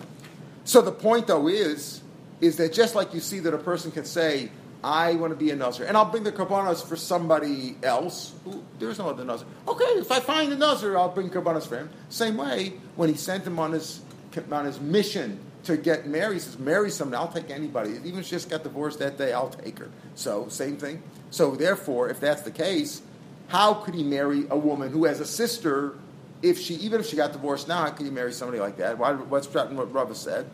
So 0.65 0.81
the 0.81 0.91
point, 0.91 1.27
though, 1.27 1.47
is 1.47 2.01
is 2.41 2.57
that 2.57 2.73
just 2.73 2.95
like 2.95 3.13
you 3.13 3.19
see 3.19 3.39
that 3.39 3.53
a 3.53 3.57
person 3.57 3.91
can 3.91 4.05
say, 4.05 4.51
"I 4.83 5.13
want 5.15 5.31
to 5.31 5.37
be 5.37 5.51
a 5.51 5.55
nazir," 5.55 5.85
and 5.85 5.95
I'll 5.95 6.09
bring 6.09 6.23
the 6.23 6.31
karbanos 6.31 6.85
for 6.85 6.95
somebody 6.95 7.75
else. 7.83 8.33
Who, 8.45 8.63
there's 8.79 8.99
no 8.99 9.09
other 9.09 9.23
nazir. 9.23 9.47
Okay, 9.67 9.85
if 9.85 10.11
I 10.11 10.19
find 10.19 10.51
a 10.51 10.57
nazir, 10.57 10.97
I'll 10.97 11.09
bring 11.09 11.29
karbanos 11.29 11.67
for 11.67 11.77
him. 11.77 11.89
Same 12.09 12.37
way, 12.37 12.73
when 12.95 13.09
he 13.09 13.15
sent 13.15 13.45
him 13.45 13.59
on 13.59 13.71
his 13.71 14.01
on 14.51 14.65
his 14.65 14.79
mission 14.79 15.39
to 15.63 15.77
get 15.77 16.07
married. 16.07 16.35
He 16.35 16.39
says, 16.39 16.59
marry 16.59 16.89
someone, 16.89 17.19
I'll 17.19 17.31
take 17.31 17.49
anybody. 17.49 17.91
Even 18.03 18.19
if 18.19 18.25
she 18.25 18.31
just 18.31 18.49
got 18.49 18.63
divorced 18.63 18.99
that 18.99 19.17
day, 19.17 19.33
I'll 19.33 19.49
take 19.49 19.79
her. 19.79 19.89
So, 20.15 20.47
same 20.49 20.77
thing. 20.77 21.01
So, 21.31 21.55
therefore, 21.55 22.09
if 22.09 22.19
that's 22.19 22.41
the 22.41 22.51
case, 22.51 23.01
how 23.47 23.73
could 23.75 23.93
he 23.93 24.03
marry 24.03 24.45
a 24.49 24.57
woman 24.57 24.91
who 24.91 25.05
has 25.05 25.19
a 25.19 25.25
sister? 25.25 25.95
If 26.43 26.59
she, 26.59 26.75
even 26.75 26.99
if 26.99 27.07
she 27.07 27.15
got 27.15 27.31
divorced 27.31 27.69
now, 27.69 27.85
how 27.85 27.89
could 27.91 28.05
he 28.05 28.11
marry 28.11 28.33
somebody 28.33 28.59
like 28.59 28.77
that? 28.77 28.97
Why, 28.97 29.13
what's 29.13 29.47
what 29.47 29.93
Rava 29.93 30.13
said? 30.13 30.49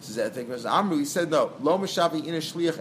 Says, 0.00 0.32
think 0.32 0.48
it 0.48 0.52
was 0.52 0.66
Amru. 0.66 0.98
He 0.98 1.04
said, 1.06 1.30
no. 1.30 1.52
Lo 1.60 1.78
mishavi 1.78 2.26
in 2.26 2.34
a 2.34 2.38
shliach 2.38 2.78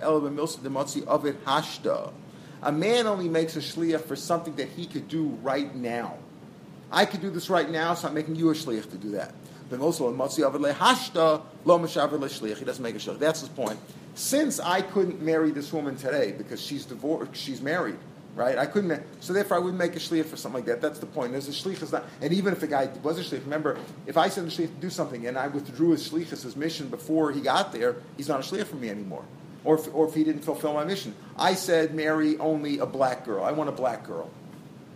of 1.08 1.26
it 1.26 1.46
hashda. 1.46 2.14
A 2.62 2.72
man 2.72 3.08
only 3.08 3.30
makes 3.30 3.56
a 3.56 3.60
shliach 3.60 4.04
for 4.04 4.18
something 4.18 4.56
that 4.56 4.68
he 4.70 4.86
could 4.86 5.08
do 5.08 5.28
right 5.42 5.74
now. 5.74 6.18
I 6.92 7.06
could 7.06 7.22
do 7.22 7.30
this 7.30 7.50
right 7.50 7.70
now, 7.70 7.94
so 7.94 8.10
I'm 8.10 8.14
making 8.14 8.36
you 8.36 8.50
a 8.50 8.54
shliach 8.54 8.92
to 8.92 8.98
do 8.98 9.12
that. 9.12 9.34
But 9.70 9.80
also, 9.80 10.14
motzi 10.14 10.44
of 10.44 10.56
it 10.56 10.62
hashda 10.76 11.42
lo 11.64 11.80
mishavi 11.80 12.10
shliach. 12.20 12.58
He 12.58 12.66
doesn't 12.66 12.84
make 12.84 12.96
a 12.96 13.00
shliach. 13.00 13.20
That's 13.20 13.40
his 13.40 13.50
point. 13.50 13.80
Since 14.16 14.60
I 14.60 14.82
couldn't 14.82 15.22
marry 15.22 15.52
this 15.52 15.72
woman 15.72 15.96
today 15.96 16.34
because 16.38 16.62
she's 16.62 16.86
divorced, 16.86 17.36
she's 17.36 17.62
married 17.62 17.98
right? 18.36 18.58
I 18.58 18.66
couldn't, 18.66 19.04
so 19.20 19.34
therefore 19.34 19.58
I 19.58 19.60
wouldn't 19.60 19.78
make 19.78 19.96
a 19.96 20.00
shliach 20.00 20.26
for 20.26 20.38
something 20.38 20.60
like 20.60 20.66
that. 20.68 20.82
That's 20.82 21.00
the 21.00 21.06
point. 21.06 21.32
There's 21.32 21.48
a 21.48 21.52
shliach 21.52 21.82
is 21.84 21.92
not, 21.92 22.06
and 22.22 22.34
even 22.34 22.54
if 22.54 22.60
the 22.60 22.68
guy 22.68 22.90
was 23.04 23.18
a 23.20 23.24
shliach, 23.24 23.44
remember, 23.44 23.78
if 24.06 24.18
I 24.18 24.30
send 24.30 24.48
a 24.48 24.52
shliach 24.52 24.68
to 24.76 24.82
do 24.82 24.90
something 24.90 25.28
and 25.28 25.38
I 25.38 25.48
withdrew 25.48 25.92
his 25.92 26.10
shliach, 26.10 26.30
his 26.30 26.56
mission 26.56 26.88
before 26.88 27.32
he 27.32 27.42
got 27.42 27.72
there, 27.72 27.98
he's 28.18 28.28
not 28.28 28.40
a 28.40 28.44
shliach 28.44 28.66
for 28.66 28.78
me 28.78 28.90
anymore. 28.90 29.26
Or 29.64 29.78
if, 29.78 29.94
or 29.94 30.08
if 30.08 30.14
he 30.14 30.24
didn't 30.24 30.44
fulfill 30.44 30.74
my 30.74 30.86
mission. 30.86 31.14
I 31.38 31.54
said 31.54 31.94
marry 31.94 32.38
only 32.38 32.80
a 32.80 32.86
black 32.86 33.26
girl. 33.26 33.44
I 33.44 33.52
want 33.52 33.70
a 33.70 33.74
black 33.74 34.08
girl. 34.08 34.30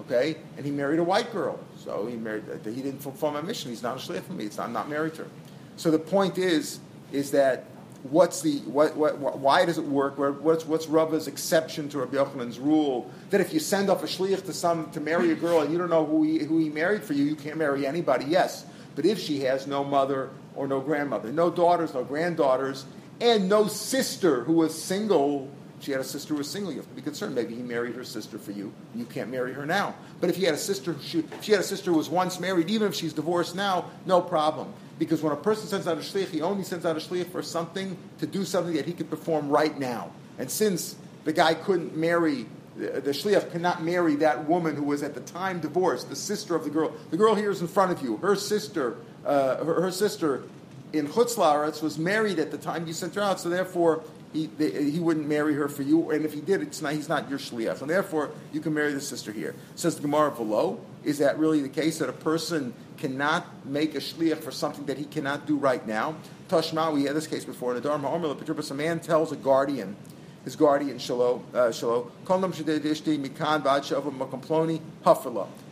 Okay? 0.01 0.37
And 0.55 0.65
he 0.65 0.71
married 0.71 0.99
a 0.99 1.03
white 1.03 1.31
girl. 1.33 1.59
So 1.77 2.05
he 2.05 2.15
married, 2.15 2.45
he 2.63 2.81
didn't 2.81 2.99
fulfill 2.99 3.31
my 3.31 3.41
mission. 3.41 3.71
He's 3.71 3.83
not 3.83 3.97
a 3.97 3.99
shliach 3.99 4.23
for 4.23 4.33
me. 4.33 4.45
It's 4.45 4.57
not, 4.57 4.67
I'm 4.67 4.73
not 4.73 4.89
married 4.89 5.15
to 5.15 5.23
her. 5.23 5.29
So 5.75 5.91
the 5.91 5.99
point 5.99 6.37
is, 6.37 6.79
is 7.11 7.31
that 7.31 7.65
what's 8.03 8.41
the 8.41 8.59
what, 8.59 8.95
what, 8.97 9.39
why 9.39 9.65
does 9.65 9.77
it 9.77 9.85
work? 9.85 10.17
What's 10.17 10.65
what's 10.65 10.87
Rava's 10.87 11.27
exception 11.27 11.89
to 11.89 11.99
Rabbi 11.99 12.17
Yochanan's 12.17 12.59
rule 12.59 13.09
that 13.29 13.41
if 13.41 13.53
you 13.53 13.59
send 13.59 13.89
off 13.89 14.03
a 14.03 14.07
shliach 14.07 14.45
to 14.45 14.53
some 14.53 14.91
to 14.91 14.99
marry 14.99 15.31
a 15.31 15.35
girl 15.35 15.61
and 15.61 15.71
you 15.71 15.77
don't 15.77 15.89
know 15.89 16.05
who 16.05 16.23
he, 16.23 16.39
who 16.39 16.59
he 16.59 16.69
married 16.69 17.03
for 17.03 17.13
you, 17.13 17.23
you 17.23 17.35
can't 17.35 17.57
marry 17.57 17.87
anybody. 17.87 18.25
Yes, 18.25 18.65
but 18.95 19.05
if 19.05 19.19
she 19.19 19.41
has 19.41 19.67
no 19.67 19.83
mother 19.83 20.29
or 20.55 20.67
no 20.67 20.81
grandmother, 20.81 21.31
no 21.31 21.49
daughters, 21.49 21.93
no 21.93 22.03
granddaughters, 22.03 22.85
and 23.21 23.47
no 23.47 23.67
sister 23.67 24.43
who 24.43 24.53
was 24.53 24.79
single. 24.79 25.49
She 25.79 25.91
had 25.91 25.99
a 25.99 26.05
sister 26.05 26.33
who 26.33 26.37
was 26.37 26.49
single. 26.49 26.71
You 26.71 26.77
have 26.77 26.87
to 26.87 26.95
be 26.95 27.01
concerned. 27.01 27.35
Maybe 27.35 27.55
he 27.55 27.61
married 27.61 27.95
her 27.95 28.05
sister 28.05 28.37
for 28.37 28.51
you. 28.53 28.71
You 28.95 29.03
can't 29.03 29.29
marry 29.29 29.51
her 29.51 29.65
now. 29.65 29.95
But 30.21 30.29
if 30.29 30.37
he 30.37 30.45
had 30.45 30.53
a 30.53 30.57
sister, 30.57 30.95
she, 31.01 31.25
she 31.41 31.51
had 31.51 31.59
a 31.59 31.63
sister 31.63 31.91
who 31.91 31.97
was 31.97 32.09
once 32.09 32.39
married, 32.39 32.69
even 32.69 32.87
if 32.87 32.95
she's 32.95 33.11
divorced 33.11 33.53
now, 33.53 33.91
no 34.05 34.21
problem. 34.21 34.73
Because 34.99 35.21
when 35.21 35.33
a 35.33 35.37
person 35.37 35.67
sends 35.67 35.87
out 35.87 35.97
a 35.97 36.01
shliach, 36.01 36.29
he 36.29 36.41
only 36.41 36.63
sends 36.63 36.85
out 36.85 36.95
a 36.95 36.99
shliach 36.99 37.31
for 37.31 37.41
something 37.41 37.97
to 38.19 38.27
do 38.27 38.45
something 38.45 38.75
that 38.75 38.85
he 38.85 38.93
could 38.93 39.09
perform 39.09 39.49
right 39.49 39.77
now. 39.77 40.11
And 40.37 40.49
since 40.49 40.95
the 41.23 41.33
guy 41.33 41.53
couldn't 41.53 41.95
marry, 41.95 42.45
the, 42.75 43.01
shliach 43.11 43.51
cannot 43.51 43.83
marry 43.83 44.15
that 44.17 44.47
woman 44.47 44.75
who 44.75 44.83
was 44.83 45.03
at 45.03 45.13
the 45.13 45.21
time 45.21 45.59
divorced, 45.59 46.09
the 46.09 46.15
sister 46.15 46.55
of 46.55 46.63
the 46.63 46.69
girl. 46.69 46.93
The 47.11 47.17
girl 47.17 47.35
here 47.35 47.51
is 47.51 47.61
in 47.61 47.67
front 47.67 47.91
of 47.91 48.01
you. 48.01 48.17
Her 48.17 48.35
sister, 48.35 48.97
uh, 49.25 49.63
her, 49.63 49.81
her, 49.81 49.91
sister 49.91 50.43
in 50.91 51.07
Chutzlaretz 51.07 51.81
was 51.81 51.97
married 51.97 52.39
at 52.39 52.51
the 52.51 52.57
time 52.57 52.85
you 52.85 52.93
sent 52.93 53.15
her 53.15 53.21
out, 53.21 53.39
so 53.39 53.49
therefore 53.49 54.03
he, 54.33 54.47
they, 54.57 54.89
he 54.89 54.99
wouldn't 54.99 55.27
marry 55.27 55.53
her 55.53 55.67
for 55.67 55.83
you. 55.83 56.11
And 56.11 56.25
if 56.25 56.33
he 56.33 56.41
did, 56.41 56.61
it's 56.61 56.81
not, 56.81 56.93
he's 56.93 57.09
not 57.09 57.29
your 57.29 57.39
shliach. 57.39 57.81
And 57.81 57.89
therefore, 57.89 58.31
you 58.51 58.59
can 58.59 58.73
marry 58.73 58.93
the 58.93 59.01
sister 59.01 59.31
here. 59.31 59.55
Says 59.75 59.95
the 59.95 60.01
Gemara 60.01 60.31
below, 60.31 60.79
is 61.03 61.19
that 61.19 61.37
really 61.37 61.61
the 61.61 61.69
case 61.69 61.99
that 61.99 62.09
a 62.09 62.13
person 62.13 62.73
cannot 62.97 63.65
make 63.65 63.95
a 63.95 63.99
shliach 63.99 64.39
for 64.39 64.51
something 64.51 64.85
that 64.85 64.97
he 64.97 65.05
cannot 65.05 65.45
do 65.45 65.57
right 65.57 65.85
now. 65.87 66.15
Tashma, 66.49 66.93
we 66.93 67.03
had 67.03 67.15
this 67.15 67.27
case 67.27 67.45
before 67.45 67.75
in 67.75 67.81
the 67.81 67.87
Dharma 67.87 68.09
Omer 68.09 68.35
Petrubas, 68.35 68.71
a 68.71 68.73
man 68.73 68.99
tells 68.99 69.31
a 69.31 69.35
guardian, 69.35 69.95
his 70.43 70.55
guardian 70.55 70.99
Shalom, 70.99 71.43
uh, 71.53 71.71
Shalom, 71.71 72.11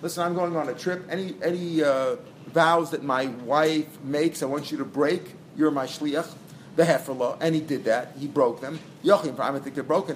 Listen, 0.01 0.23
I'm 0.23 0.33
going 0.33 0.55
on 0.55 0.69
a 0.69 0.73
trip. 0.73 1.05
Any 1.09 1.35
any 1.41 1.83
uh, 1.83 2.15
vows 2.47 2.91
that 2.91 3.03
my 3.03 3.27
wife 3.27 4.01
makes, 4.03 4.41
I 4.41 4.45
want 4.45 4.71
you 4.71 4.77
to 4.77 4.85
break. 4.85 5.35
You're 5.55 5.71
my 5.71 5.85
shliach. 5.85 6.35
The 6.73 6.83
heferla, 6.83 7.37
and 7.41 7.53
he 7.53 7.59
did 7.59 7.83
that. 7.83 8.13
He 8.17 8.27
broke 8.27 8.61
them. 8.61 8.79
Yochim, 9.03 9.37
I 9.37 9.59
think 9.59 9.75
they're 9.75 9.83
broken. 9.83 10.15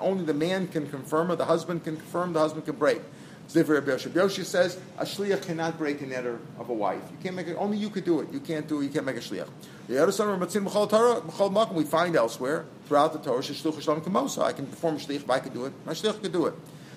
Only 0.00 0.24
the 0.24 0.32
man 0.32 0.68
can 0.68 0.88
confirm, 0.88 1.30
or 1.30 1.36
the 1.36 1.44
husband 1.44 1.84
can 1.84 1.96
confirm. 1.98 2.32
The 2.32 2.40
husband 2.40 2.64
can 2.64 2.76
break. 2.76 3.02
Zivir 3.52 4.14
Yoshi 4.14 4.44
says 4.44 4.78
a 4.96 5.04
shliach 5.04 5.42
cannot 5.42 5.76
break 5.76 6.00
a 6.02 6.04
netter 6.04 6.38
of 6.56 6.68
a 6.68 6.72
wife. 6.72 7.02
You 7.10 7.16
can't 7.20 7.34
make 7.34 7.48
it. 7.48 7.56
Only 7.56 7.78
you 7.78 7.90
could 7.90 8.04
do 8.04 8.20
it. 8.20 8.32
You 8.32 8.38
can't 8.38 8.68
do 8.68 8.80
it. 8.80 8.84
You 8.84 8.90
can't 8.90 9.04
make 9.04 9.16
a 9.16 9.20
shliach. 9.20 9.48
The 9.88 10.00
other 10.00 10.12
son 10.12 10.30
of 10.30 10.48
Matzin 10.48 10.64
B'chol 10.68 10.88
Torah 10.88 11.72
we 11.72 11.82
find 11.82 12.14
elsewhere 12.14 12.64
throughout 12.86 13.12
the 13.12 13.18
Torah 13.18 13.40
Sheshluch 13.40 13.80
Shalom 13.80 14.02
Kamosa. 14.02 14.44
I 14.44 14.52
can 14.52 14.66
perform 14.66 14.96
a 14.96 14.98
shliach 14.98 15.16
if 15.16 15.30
I 15.30 15.40
could 15.40 15.52
do 15.52 15.64
it. 15.64 15.72
My 15.84 15.94
shliach 15.94 16.22
could 16.22 16.32
do 16.32 16.46
it. 16.46 16.54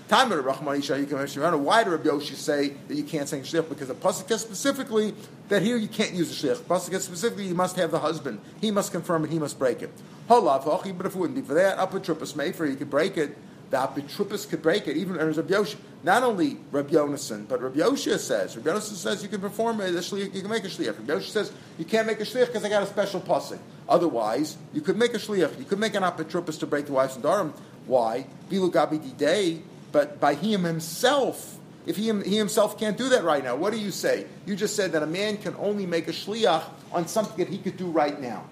Time 0.07 0.31
of 0.31 0.45
Rahman 0.45 0.77
Isha 0.77 0.99
you 0.99 1.07
can 1.07 1.17
mention. 1.17 1.41
Why 1.63 1.83
do 1.83 1.89
Rabbi 1.89 2.05
Yoshi 2.05 2.35
say 2.35 2.73
that 2.87 2.93
you 2.93 3.03
can't 3.03 3.27
say 3.27 3.39
shliach? 3.39 3.67
Because 3.67 3.87
the 3.87 3.95
pasuk 3.95 4.27
says 4.27 4.41
specifically 4.41 5.15
that 5.49 5.63
here 5.63 5.77
you 5.77 5.87
can't 5.87 6.13
use 6.13 6.29
the 6.29 6.47
shliach. 6.47 6.57
Pasuk 6.57 6.91
says 6.91 7.05
specifically 7.05 7.47
you 7.47 7.55
must 7.55 7.77
have 7.77 7.89
the 7.89 7.99
husband. 7.99 8.39
He 8.61 8.69
must 8.69 8.91
confirm 8.91 9.25
it. 9.25 9.31
He 9.31 9.39
must 9.39 9.57
break 9.57 9.81
it. 9.81 9.89
Holav 10.29 10.65
But 10.65 11.07
if 11.07 11.15
it 11.15 11.17
wouldn't 11.17 11.35
be 11.35 11.41
for 11.41 11.55
that, 11.55 11.79
up 11.79 11.95
a 11.95 11.99
tripas 11.99 12.35
made 12.35 12.55
for 12.55 12.67
you 12.67 12.75
could 12.75 12.91
break 12.91 13.17
it 13.17 13.35
the 13.73 13.79
Apitrupas 13.79 14.47
could 14.47 14.61
break 14.61 14.87
it, 14.87 14.95
even 14.97 15.17
as 15.17 15.35
Rabbi 15.35 15.49
Yoshi. 15.49 15.79
Not 16.03 16.21
only 16.21 16.57
Rabbi 16.71 16.91
Yonason, 16.91 17.47
but 17.47 17.59
Rabbi 17.59 17.79
Yoshia 17.79 18.19
says, 18.19 18.55
Rabbi 18.55 18.69
Yonason 18.69 18.93
says 18.93 19.23
you 19.23 19.29
can 19.29 19.41
perform 19.41 19.81
a 19.81 19.85
shliach, 19.85 20.35
you 20.35 20.41
can 20.41 20.51
make 20.51 20.63
a 20.63 20.67
shliach. 20.67 20.99
Rabbi 20.99 21.13
Yoshia 21.13 21.29
says 21.29 21.51
you 21.79 21.85
can't 21.85 22.05
make 22.05 22.19
a 22.19 22.23
shliach 22.23 22.47
because 22.47 22.63
I 22.63 22.69
got 22.69 22.83
a 22.83 22.85
special 22.85 23.19
pasuk. 23.19 23.57
Otherwise, 23.89 24.57
you 24.73 24.81
could 24.81 24.95
make 24.95 25.15
a 25.15 25.17
shliach, 25.17 25.57
you 25.57 25.65
could 25.65 25.79
make 25.79 25.95
an 25.95 26.03
apitrupas 26.03 26.59
to 26.59 26.67
break 26.67 26.85
the 26.85 26.91
wives 26.91 27.15
and 27.15 27.25
darim. 27.25 27.51
Why? 27.87 28.27
Bilu 28.47 28.71
gabi 28.71 29.17
day, 29.17 29.63
but 29.91 30.19
by 30.19 30.35
him 30.35 30.65
himself. 30.65 31.57
If 31.87 31.97
he, 31.97 32.13
he 32.21 32.37
himself 32.37 32.79
can't 32.79 32.95
do 32.95 33.09
that 33.09 33.23
right 33.23 33.43
now, 33.43 33.55
what 33.55 33.73
do 33.73 33.79
you 33.79 33.91
say? 33.91 34.27
You 34.45 34.55
just 34.55 34.75
said 34.75 34.91
that 34.91 35.01
a 35.01 35.07
man 35.07 35.37
can 35.37 35.55
only 35.57 35.87
make 35.87 36.07
a 36.07 36.11
shliach 36.11 36.63
on 36.91 37.07
something 37.07 37.43
that 37.43 37.51
he 37.51 37.57
could 37.57 37.77
do 37.77 37.87
right 37.87 38.21
now. 38.21 38.45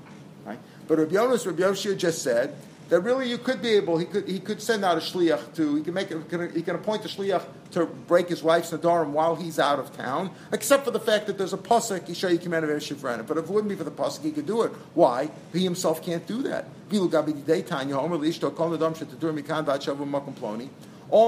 Right? 0.45 0.59
But 0.87 0.97
Rabbi 0.97 1.13
Yonas, 1.13 1.45
Rabbi 1.45 1.61
Yoshia 1.61 1.95
just 1.95 2.23
said 2.23 2.55
that 2.91 2.99
really 2.99 3.27
you 3.29 3.37
could 3.37 3.61
be 3.61 3.69
able, 3.69 3.97
he 3.97 4.05
could, 4.05 4.27
he 4.27 4.37
could 4.37 4.61
send 4.61 4.83
out 4.83 4.97
a 4.97 4.99
shliach 4.99 5.55
to, 5.55 5.75
he 5.75 5.81
can 5.81 5.93
make, 5.93 6.09
he 6.09 6.61
can 6.61 6.75
appoint 6.75 7.05
a 7.05 7.07
shliach 7.07 7.45
to 7.71 7.85
break 7.85 8.27
his 8.27 8.43
wife's 8.43 8.71
nadarim 8.71 9.11
while 9.11 9.33
he's 9.33 9.59
out 9.59 9.79
of 9.79 9.95
town, 9.95 10.29
except 10.51 10.83
for 10.83 10.91
the 10.91 10.99
fact 10.99 11.25
that 11.27 11.37
there's 11.37 11.53
a 11.53 11.57
pasuk, 11.57 12.01
Kimen 12.01 12.63
of 12.63 12.69
Shifran. 12.81 13.25
But 13.25 13.37
if 13.37 13.45
it 13.45 13.49
wouldn't 13.49 13.69
be 13.69 13.75
for 13.75 13.85
the 13.85 13.91
pasuk, 13.91 14.23
he 14.23 14.31
could 14.31 14.45
do 14.45 14.63
it. 14.63 14.73
Why? 14.93 15.29
He 15.53 15.63
himself 15.63 16.03
can't 16.03 16.27
do 16.27 16.43
that. 16.43 16.65
All 16.91 16.99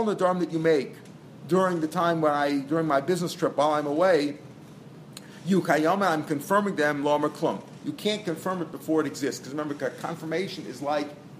nadarim 0.06 0.40
that 0.40 0.52
you 0.52 0.60
make 0.60 0.96
during 1.48 1.80
the 1.80 1.88
time 1.88 2.20
when 2.20 2.34
I, 2.34 2.60
during 2.60 2.88
my 2.88 3.00
business 3.00 3.34
trip 3.34 3.56
while 3.56 3.72
I'm 3.72 3.88
away, 3.88 4.38
you 5.46 5.62
kayama, 5.62 6.10
I'm 6.10 6.26
confirming 6.26 6.76
them, 6.76 7.06
lomer 7.06 7.30
klum. 7.30 7.62
You 7.86 7.94
can't 7.94 8.26
confirm 8.26 8.62
it 8.62 8.70
before 8.70 9.00
it 9.00 9.08
exists, 9.08 9.40
because 9.40 9.54
remember, 9.54 9.90
confirmation 9.92 10.66
is 10.66 10.82
like 10.82 11.08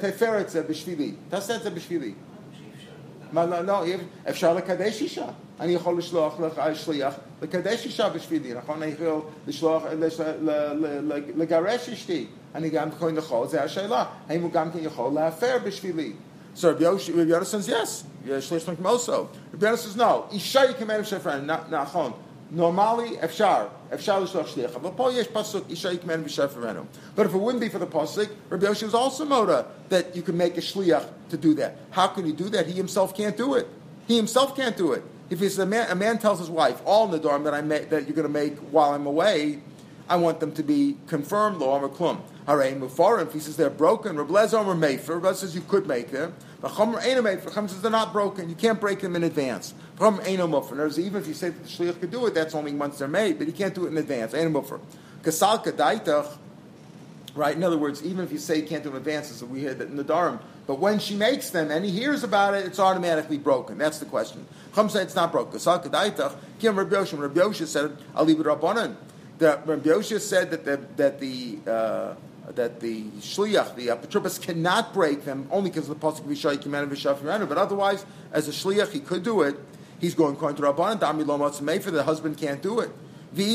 תפר 0.00 0.40
את 0.40 0.50
זה 0.50 0.62
בשבילי, 0.62 1.12
תעשה 1.30 1.56
את 1.56 1.62
זה 1.62 1.70
בשבילי. 1.70 2.14
לא, 3.32 3.60
לא, 3.60 3.84
אפשר 4.28 4.54
לקדש 4.54 5.02
אישה. 5.02 5.26
אני 5.60 5.72
יכול 5.72 5.98
לשלוח 5.98 6.40
לך 6.40 6.60
שליח 6.74 7.14
לקדש 7.42 7.84
אישה 7.84 8.08
בשבילי, 8.08 8.54
נכון? 8.54 8.82
אני 8.82 8.92
יכול 8.92 9.20
לשלוח, 9.46 9.82
לגרש 11.36 11.88
אשתי. 11.88 12.26
אני 12.54 12.70
גם 12.70 12.88
יכול 12.88 13.18
יכול, 13.18 13.48
זה 13.48 13.62
השאלה. 13.62 14.04
האם 14.28 14.42
הוא 14.42 14.50
גם 14.52 14.70
כן 14.70 14.78
יכול 14.82 15.12
להפר 15.12 15.56
בשבילי? 15.64 16.12
So 16.54 16.72
Rabbi 16.72 16.84
Yoda 16.84 17.44
says 17.44 17.68
yes. 17.68 18.04
Shlish 18.24 18.86
also. 18.86 19.28
Rabbi 19.52 19.66
Yoda 19.66 19.76
says 19.76 19.96
no. 19.96 20.26
Isha 20.32 20.60
yikamed 20.68 21.00
shefren. 21.00 21.46
Nachon. 21.68 22.12
Normally, 22.51 23.23
אפשר, 23.23 23.67
אפשר 23.93 24.19
לשלוח 24.19 24.47
שליח, 24.47 24.71
אבל 24.75 24.89
פה 24.95 25.13
יש 25.13 25.27
פסוק, 25.27 25.63
אישה 25.69 25.93
יקמן 25.93 26.21
ושפרנו. 26.25 26.81
But 27.15 27.25
if 27.27 27.35
it 27.35 27.37
wouldn't 27.37 27.59
be 27.59 27.69
for 27.69 27.77
the 27.77 27.85
pasuk, 27.85 28.29
Rabbi 28.49 28.65
Yoshi 28.65 28.85
was 28.85 28.95
also 28.95 29.25
moda 29.25 29.65
that 29.89 30.15
you 30.15 30.23
can 30.23 30.35
make 30.35 30.57
a 30.57 30.61
shliach 30.61 31.05
to 31.29 31.37
do 31.37 31.53
that. 31.55 31.77
How 31.91 32.07
can 32.07 32.25
he 32.25 32.31
do 32.31 32.49
that? 32.49 32.65
He 32.65 32.73
himself 32.73 33.15
can't 33.15 33.37
do 33.37 33.53
it. 33.53 33.67
He 34.07 34.15
himself 34.15 34.55
can't 34.55 34.75
do 34.75 34.93
it. 34.93 35.03
If 35.29 35.39
he's 35.41 35.59
a 35.59 35.65
man, 35.65 35.91
a 35.91 35.95
man 35.95 36.17
tells 36.17 36.39
his 36.39 36.49
wife, 36.49 36.81
all 36.85 37.05
in 37.05 37.11
the 37.11 37.19
dorm 37.19 37.43
that 37.43 37.53
I 37.53 37.61
make, 37.61 37.91
that 37.91 38.07
you're 38.07 38.15
going 38.15 38.27
to 38.27 38.33
make 38.33 38.57
while 38.71 38.95
I'm 38.95 39.05
away, 39.05 39.59
I 40.08 40.16
want 40.16 40.40
them 40.40 40.52
to 40.52 40.62
be 40.62 40.96
confirmed, 41.06 41.62
or 41.62 41.88
klum. 41.88 42.20
Hare 42.46 42.74
mufarim, 42.74 43.32
he 43.32 43.40
says 43.40 43.56
they're 43.56 43.70
broken, 43.70 44.18
Reb 44.18 44.28
Lezer 44.28 44.64
or 44.66 44.74
Mefer, 44.74 45.22
Reb 45.22 45.34
says 45.34 45.54
you 45.54 45.62
could 45.62 45.86
make 45.86 46.10
them. 46.10 46.34
The 46.60 46.68
Chomer 46.68 47.00
Eino 47.00 47.22
Mefer, 47.22 47.54
Chum 47.54 47.68
says 47.68 47.80
they're 47.80 47.90
not 47.90 48.12
broken, 48.12 48.50
you 48.50 48.54
can't 48.54 48.78
break 48.78 49.00
them 49.00 49.16
in 49.16 49.24
advance. 49.24 49.72
Chomer 49.98 50.22
Eino 50.24 50.48
Mufer, 50.48 50.98
even 50.98 51.22
if 51.22 51.26
you 51.26 51.32
say 51.32 51.48
that 51.48 51.62
the 51.62 51.68
Shliach 51.68 52.00
could 52.00 52.10
do 52.10 52.26
it, 52.26 52.34
that's 52.34 52.54
only 52.54 52.72
once 52.72 52.98
they're 52.98 53.08
made, 53.08 53.38
but 53.38 53.46
he 53.46 53.52
can't 53.52 53.74
do 53.74 53.86
it 53.86 53.88
in 53.88 53.96
advance. 53.96 54.34
Eino 54.34 54.52
Mufer. 54.52 54.78
Kasal 55.22 55.64
Kadaitach, 55.64 56.36
right? 57.34 57.56
In 57.56 57.64
other 57.64 57.78
words, 57.78 58.04
even 58.04 58.24
if 58.24 58.30
you 58.30 58.38
say 58.38 58.58
you 58.58 58.66
can't 58.66 58.82
do 58.82 58.90
it 58.90 58.92
in 58.92 58.98
advance, 58.98 59.30
as 59.30 59.42
we 59.42 59.62
heard 59.64 59.78
that 59.78 59.88
in 59.88 59.96
the 59.96 60.04
Dharam, 60.04 60.38
but 60.66 60.78
when 60.78 60.98
she 60.98 61.14
makes 61.14 61.48
them 61.48 61.70
and 61.70 61.82
he 61.84 61.90
hears 61.90 62.24
about 62.24 62.54
it, 62.54 62.66
it's 62.66 62.78
automatically 62.78 63.38
broken. 63.38 63.78
That's 63.78 63.98
the 63.98 64.06
question. 64.06 64.46
Chum 64.74 64.90
said 64.90 65.02
it's 65.02 65.14
not 65.14 65.32
broken. 65.32 65.58
Kasal 65.58 65.82
Kim 66.58 66.78
Rabbi 66.78 66.94
Yoshua 66.94 67.66
said, 67.66 67.96
I'll 68.14 68.24
leave 68.26 68.40
it 68.40 68.46
Rabbanan. 68.46 68.96
The, 69.38 69.60
Rabbi 69.64 69.88
Yoshua 69.88 70.20
said 70.20 70.50
that 70.52 70.64
the, 70.64 70.80
that 70.96 71.18
the 71.18 71.58
uh, 71.66 72.14
that 72.52 72.80
the 72.80 73.04
shliach, 73.04 73.74
the 73.74 73.88
apotropos, 73.88 74.40
cannot 74.40 74.92
break 74.92 75.24
them 75.24 75.48
only 75.50 75.70
because 75.70 75.88
of 75.88 75.98
the 75.98 76.06
pasuk 76.06 76.22
v'shay 76.22 76.56
kiman 76.56 76.88
v'shaf 76.88 77.48
But 77.48 77.58
otherwise, 77.58 78.04
as 78.32 78.48
a 78.48 78.52
shliach, 78.52 78.92
he 78.92 79.00
could 79.00 79.22
do 79.22 79.42
it. 79.42 79.56
He's 79.98 80.14
going 80.14 80.36
to 80.36 80.40
Rabbanan. 80.40 81.00
Dami 81.00 81.26
lo 81.26 81.78
for 81.80 81.90
the 81.90 82.02
husband 82.02 82.36
can't 82.36 82.62
do 82.62 82.80
it. 82.80 82.90
Like 83.36 83.46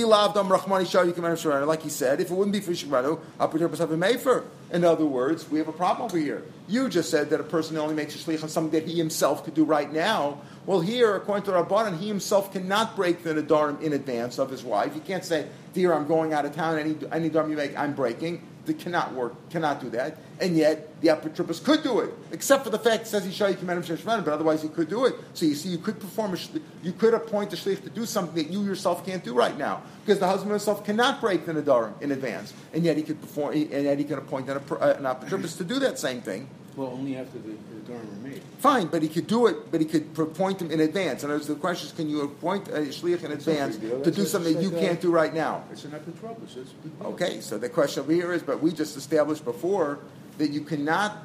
he 1.83 1.89
said, 1.89 2.19
if 2.19 2.29
it 2.29 2.33
wouldn't 2.33 2.51
be 2.51 2.59
for 2.59 2.71
a 2.71 2.75
mefer. 2.75 4.43
In 4.71 4.83
other 4.83 5.05
words, 5.05 5.49
we 5.49 5.59
have 5.59 5.69
a 5.69 5.73
problem 5.73 6.05
over 6.05 6.17
here. 6.17 6.43
You 6.67 6.89
just 6.89 7.09
said 7.09 7.29
that 7.29 7.39
a 7.39 7.43
person 7.43 7.77
only 7.77 7.95
makes 7.95 8.13
a 8.13 8.17
shliach 8.17 8.43
on 8.43 8.49
something 8.49 8.77
that 8.77 8.89
he 8.89 8.97
himself 8.97 9.45
could 9.45 9.53
do 9.53 9.63
right 9.63 9.89
now. 9.91 10.41
Well, 10.69 10.81
here, 10.81 11.15
according 11.15 11.45
to 11.45 11.51
Rabbanan, 11.53 11.97
he 11.97 12.07
himself 12.07 12.53
cannot 12.53 12.95
break 12.95 13.23
the 13.23 13.33
Nadarim 13.33 13.81
in 13.81 13.93
advance 13.93 14.37
of 14.37 14.51
his 14.51 14.63
wife. 14.63 14.93
He 14.93 14.99
can't 14.99 15.25
say, 15.25 15.47
Dear, 15.73 15.93
I'm 15.93 16.05
going 16.05 16.31
out 16.31 16.45
of 16.45 16.53
town, 16.53 16.77
any, 16.77 16.95
any 17.11 17.31
Nadarim 17.31 17.49
you 17.49 17.55
make, 17.55 17.75
I'm 17.75 17.95
breaking. 17.95 18.47
They 18.67 18.75
cannot 18.75 19.15
work, 19.15 19.33
cannot 19.49 19.81
do 19.81 19.89
that. 19.89 20.19
And 20.39 20.55
yet, 20.55 21.01
the 21.01 21.07
Apotropos 21.07 21.63
could 21.63 21.81
do 21.81 22.01
it, 22.01 22.13
except 22.31 22.65
for 22.65 22.69
the 22.69 22.77
fact 22.77 23.05
it 23.05 23.07
says 23.07 23.25
he 23.25 23.31
shall 23.31 23.51
command 23.55 23.83
him 23.83 23.97
but 24.05 24.27
otherwise 24.27 24.61
he 24.61 24.69
could 24.69 24.89
do 24.89 25.07
it. 25.07 25.15
So 25.33 25.47
you 25.47 25.55
see, 25.55 25.69
you 25.69 25.79
could 25.79 25.99
perform, 25.99 26.35
a, 26.35 26.37
you 26.83 26.91
could 26.91 27.15
appoint 27.15 27.51
a 27.51 27.55
shlich 27.55 27.81
to 27.81 27.89
do 27.89 28.05
something 28.05 28.35
that 28.35 28.53
you 28.53 28.63
yourself 28.63 29.03
can't 29.03 29.23
do 29.23 29.33
right 29.33 29.57
now, 29.57 29.81
because 30.05 30.19
the 30.19 30.27
husband 30.27 30.51
himself 30.51 30.85
cannot 30.85 31.19
break 31.19 31.47
the 31.47 31.53
Nadarim 31.53 31.99
in 31.99 32.11
advance. 32.11 32.53
And 32.73 32.83
yet 32.83 32.95
he 32.95 33.01
could 33.01 33.19
perform, 33.19 33.53
and 33.53 33.71
yet 33.71 33.97
he 33.97 34.03
can 34.03 34.19
appoint 34.19 34.47
an, 34.47 34.57
an 34.59 35.31
to 35.31 35.63
do 35.63 35.79
that 35.79 35.97
same 35.97 36.21
thing. 36.21 36.47
Well, 36.79 36.91
only 36.93 37.17
after 37.17 37.37
the, 37.39 37.49
the 37.49 37.81
dorm 37.85 37.99
are 37.99 38.29
made. 38.29 38.41
Fine, 38.59 38.87
but 38.87 39.01
he 39.01 39.09
could 39.09 39.27
do 39.27 39.47
it, 39.47 39.69
but 39.69 39.81
he 39.81 39.85
could 39.85 40.17
appoint 40.17 40.61
him 40.61 40.71
in 40.71 40.79
advance. 40.79 41.25
And 41.25 41.41
the 41.41 41.55
question 41.55 41.87
is, 41.87 41.91
can 41.91 42.09
you 42.09 42.21
appoint 42.21 42.69
a 42.69 42.87
shliach 42.95 43.21
in 43.25 43.33
advance 43.33 43.75
to 43.75 44.09
do 44.09 44.23
something 44.23 44.53
that 44.53 44.63
you 44.63 44.69
uh, 44.69 44.79
can't 44.79 45.01
do 45.01 45.11
right 45.11 45.33
now? 45.33 45.65
It's 45.73 45.83
an 45.83 45.91
epitropos. 45.91 46.67
Okay, 47.03 47.41
so 47.41 47.57
the 47.57 47.67
question 47.67 48.03
over 48.03 48.13
here 48.13 48.31
is, 48.31 48.43
but 48.43 48.61
we 48.61 48.71
just 48.71 48.95
established 48.95 49.43
before 49.43 49.99
that 50.37 50.51
you 50.51 50.61
cannot, 50.61 51.17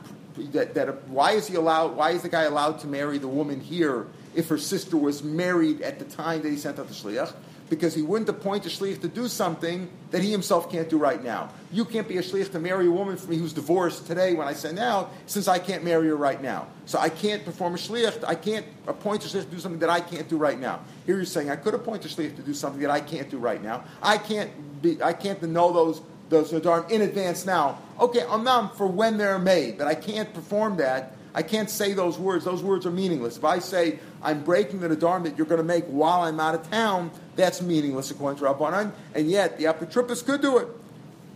that, 0.50 0.74
that 0.74 1.06
why 1.06 1.34
is 1.34 1.46
he 1.46 1.54
allowed, 1.54 1.94
why 1.94 2.10
is 2.10 2.22
the 2.22 2.28
guy 2.28 2.42
allowed 2.42 2.80
to 2.80 2.88
marry 2.88 3.18
the 3.18 3.28
woman 3.28 3.60
here 3.60 4.08
if 4.34 4.48
her 4.48 4.58
sister 4.58 4.96
was 4.96 5.22
married 5.22 5.82
at 5.82 6.00
the 6.00 6.04
time 6.04 6.42
that 6.42 6.50
he 6.50 6.56
sent 6.56 6.80
out 6.80 6.88
the 6.88 6.94
shliach? 6.94 7.32
Because 7.70 7.94
he 7.94 8.02
wouldn't 8.02 8.28
appoint 8.28 8.66
a 8.66 8.68
shliach 8.68 9.00
to 9.00 9.08
do 9.08 9.26
something 9.26 9.88
that 10.10 10.22
he 10.22 10.30
himself 10.30 10.70
can't 10.70 10.88
do 10.88 10.98
right 10.98 11.22
now. 11.24 11.50
You 11.72 11.84
can't 11.84 12.06
be 12.06 12.18
a 12.18 12.22
shliach 12.22 12.52
to 12.52 12.60
marry 12.60 12.86
a 12.86 12.90
woman 12.90 13.16
for 13.16 13.30
me 13.30 13.36
who's 13.36 13.52
divorced 13.52 14.06
today 14.06 14.34
when 14.34 14.46
I 14.46 14.52
send 14.52 14.78
out, 14.78 15.12
since 15.26 15.48
I 15.48 15.58
can't 15.58 15.82
marry 15.82 16.08
her 16.08 16.16
right 16.16 16.42
now. 16.42 16.66
So 16.86 16.98
I 16.98 17.08
can't 17.08 17.44
perform 17.44 17.74
a 17.74 17.78
shliach. 17.78 18.22
I 18.26 18.34
can't 18.34 18.66
appoint 18.86 19.24
a 19.24 19.28
shliach 19.28 19.44
to 19.44 19.50
do 19.50 19.58
something 19.58 19.80
that 19.80 19.90
I 19.90 20.00
can't 20.00 20.28
do 20.28 20.36
right 20.36 20.58
now. 20.58 20.80
Here 21.06 21.16
you're 21.16 21.24
saying 21.24 21.50
I 21.50 21.56
could 21.56 21.74
appoint 21.74 22.04
a 22.04 22.08
shliach 22.08 22.36
to 22.36 22.42
do 22.42 22.54
something 22.54 22.80
that 22.82 22.90
I 22.90 23.00
can't 23.00 23.30
do 23.30 23.38
right 23.38 23.62
now. 23.62 23.84
I 24.02 24.18
can't 24.18 24.82
be. 24.82 25.02
I 25.02 25.12
can't 25.12 25.42
know 25.42 25.72
those 25.72 26.02
those 26.28 26.52
nadarim 26.52 26.90
in 26.90 27.02
advance 27.02 27.46
now. 27.46 27.78
Okay, 28.00 28.24
I'm 28.28 28.44
not 28.44 28.76
for 28.76 28.86
when 28.86 29.18
they're 29.18 29.38
made, 29.38 29.78
but 29.78 29.86
I 29.86 29.94
can't 29.94 30.32
perform 30.34 30.76
that 30.78 31.14
I 31.34 31.42
can't 31.42 31.68
say 31.68 31.92
those 31.92 32.16
words. 32.16 32.44
Those 32.44 32.62
words 32.62 32.86
are 32.86 32.92
meaningless. 32.92 33.36
If 33.36 33.44
I 33.44 33.58
say 33.58 33.98
I'm 34.24 34.42
breaking 34.42 34.80
the 34.80 34.88
Nadarim 34.88 35.24
that 35.24 35.36
you're 35.36 35.46
going 35.46 35.58
to 35.58 35.64
make 35.64 35.84
while 35.84 36.22
I'm 36.22 36.40
out 36.40 36.54
of 36.54 36.68
town, 36.70 37.10
that's 37.36 37.60
meaningless 37.60 38.10
according 38.10 38.38
to 38.38 38.44
Rabbanan. 38.46 38.92
And 39.14 39.30
yet 39.30 39.58
the 39.58 39.64
Apotropos 39.64 40.24
could 40.24 40.40
do 40.40 40.58
it. 40.58 40.68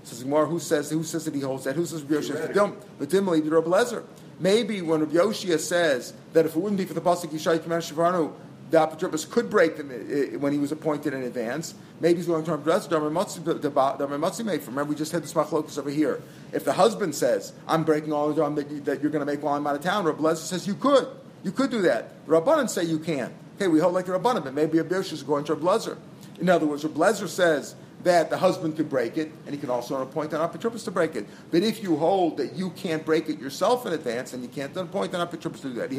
Says 0.05 0.23
Gemara, 0.23 0.47
who 0.47 0.59
says 0.59 0.91
who 0.91 1.05
says 1.05 1.27
that 1.27 1.35
he 1.35 1.41
holds 1.41 1.65
that? 1.65 1.77
Who 1.77 1.85
says 1.85 2.03
Rabbi 2.03 2.23
Yoshia? 2.23 2.77
But 2.99 3.11
Dimly, 3.11 3.41
the 3.41 3.51
Rabbi 3.51 3.69
Lezer. 3.69 4.05
Maybe 4.41 4.81
when 4.81 5.01
Rabbi 5.01 5.13
Yoshia 5.13 5.59
says 5.59 6.15
that 6.33 6.47
if 6.47 6.57
it 6.57 6.59
wouldn't 6.59 6.79
be 6.79 6.87
for 6.87 6.95
the 6.95 7.01
pasuk 7.01 7.31
Yishai 7.31 7.59
Kiman 7.59 7.83
Shavarnu, 7.83 8.33
the 8.71 8.79
Apotropos 8.79 9.31
could 9.31 9.51
break 9.51 9.77
them 9.77 9.91
eh, 9.91 10.35
eh, 10.35 10.37
when 10.37 10.53
he 10.53 10.59
was 10.59 10.73
appointed 10.73 11.15
in 11.15 11.23
advance. 11.23 11.75
Maybe 12.01 12.19
he's 12.19 12.27
going 12.27 12.45
to 12.45 12.55
address 12.55 12.87
the 12.87 13.01
Remember, 13.01 14.85
we 14.85 14.95
just 14.95 15.13
had 15.13 15.23
this 15.23 15.35
machlokus 15.35 15.79
over 15.79 15.91
here. 15.91 16.23
If 16.53 16.65
the 16.65 16.75
husband 16.75 17.15
says, 17.15 17.53
I'm 17.67 17.85
breaking 17.85 18.13
all 18.13 18.33
the 18.33 18.41
time 18.41 18.55
that, 18.57 18.71
you, 18.71 18.81
that 18.81 19.01
you're 19.03 19.11
going 19.11 19.27
to 19.27 19.31
make 19.31 19.43
while 19.43 19.55
I'm 19.55 19.67
out 19.67 19.75
of 19.75 19.83
town, 19.83 20.05
Rabbi 20.05 20.23
Lezer 20.23 20.37
says, 20.37 20.67
you 20.67 20.75
could. 20.75 21.09
You 21.43 21.53
could 21.53 21.71
do 21.71 21.83
that. 21.83 22.27
Rabbanan 22.27 22.69
say 22.69 22.85
you 22.85 22.99
can't. 22.99 23.33
Okay, 23.57 23.69
we 23.69 23.81
hold 23.81 23.95
like 23.95 24.07
the 24.07 24.13
Rabbanan, 24.13 24.45
but 24.45 24.55
maybe 24.55 24.79
a 24.79 24.85
Bish 24.85 25.13
is 25.13 25.23
going 25.23 25.45
to 25.45 25.53
a 25.53 25.57
blazer. 25.57 25.99
In 26.41 26.49
other 26.49 26.67
words, 26.67 26.85
a 26.85 26.89
blazer 26.89 27.27
says 27.27 27.75
that 28.05 28.31
the 28.31 28.39
husband 28.39 28.77
could 28.77 28.89
break 28.89 29.19
it, 29.19 29.33
and 29.45 29.55
he 29.55 29.61
can 29.61 29.71
also 29.71 30.01
appoint 30.01 30.33
an 30.33 30.41
apotropos 30.41 30.85
to 30.85 30.91
break 30.91 31.17
it. 31.17 31.27
But 31.51 31.63
if 31.63 31.83
you 31.83 31.97
hold 31.97 32.37
that 32.37 32.55
you 32.55 32.71
can't 32.71 33.05
break 33.05 33.29
it 33.29 33.41
yourself 33.41 33.87
in 33.87 33.93
advance, 33.93 34.33
and 34.33 34.43
you 34.43 34.49
can't 34.49 34.77
appoint 34.77 35.13
an 35.15 35.21
apotropos 35.27 35.61
to 35.63 35.69
do 35.69 35.75
that, 35.75 35.91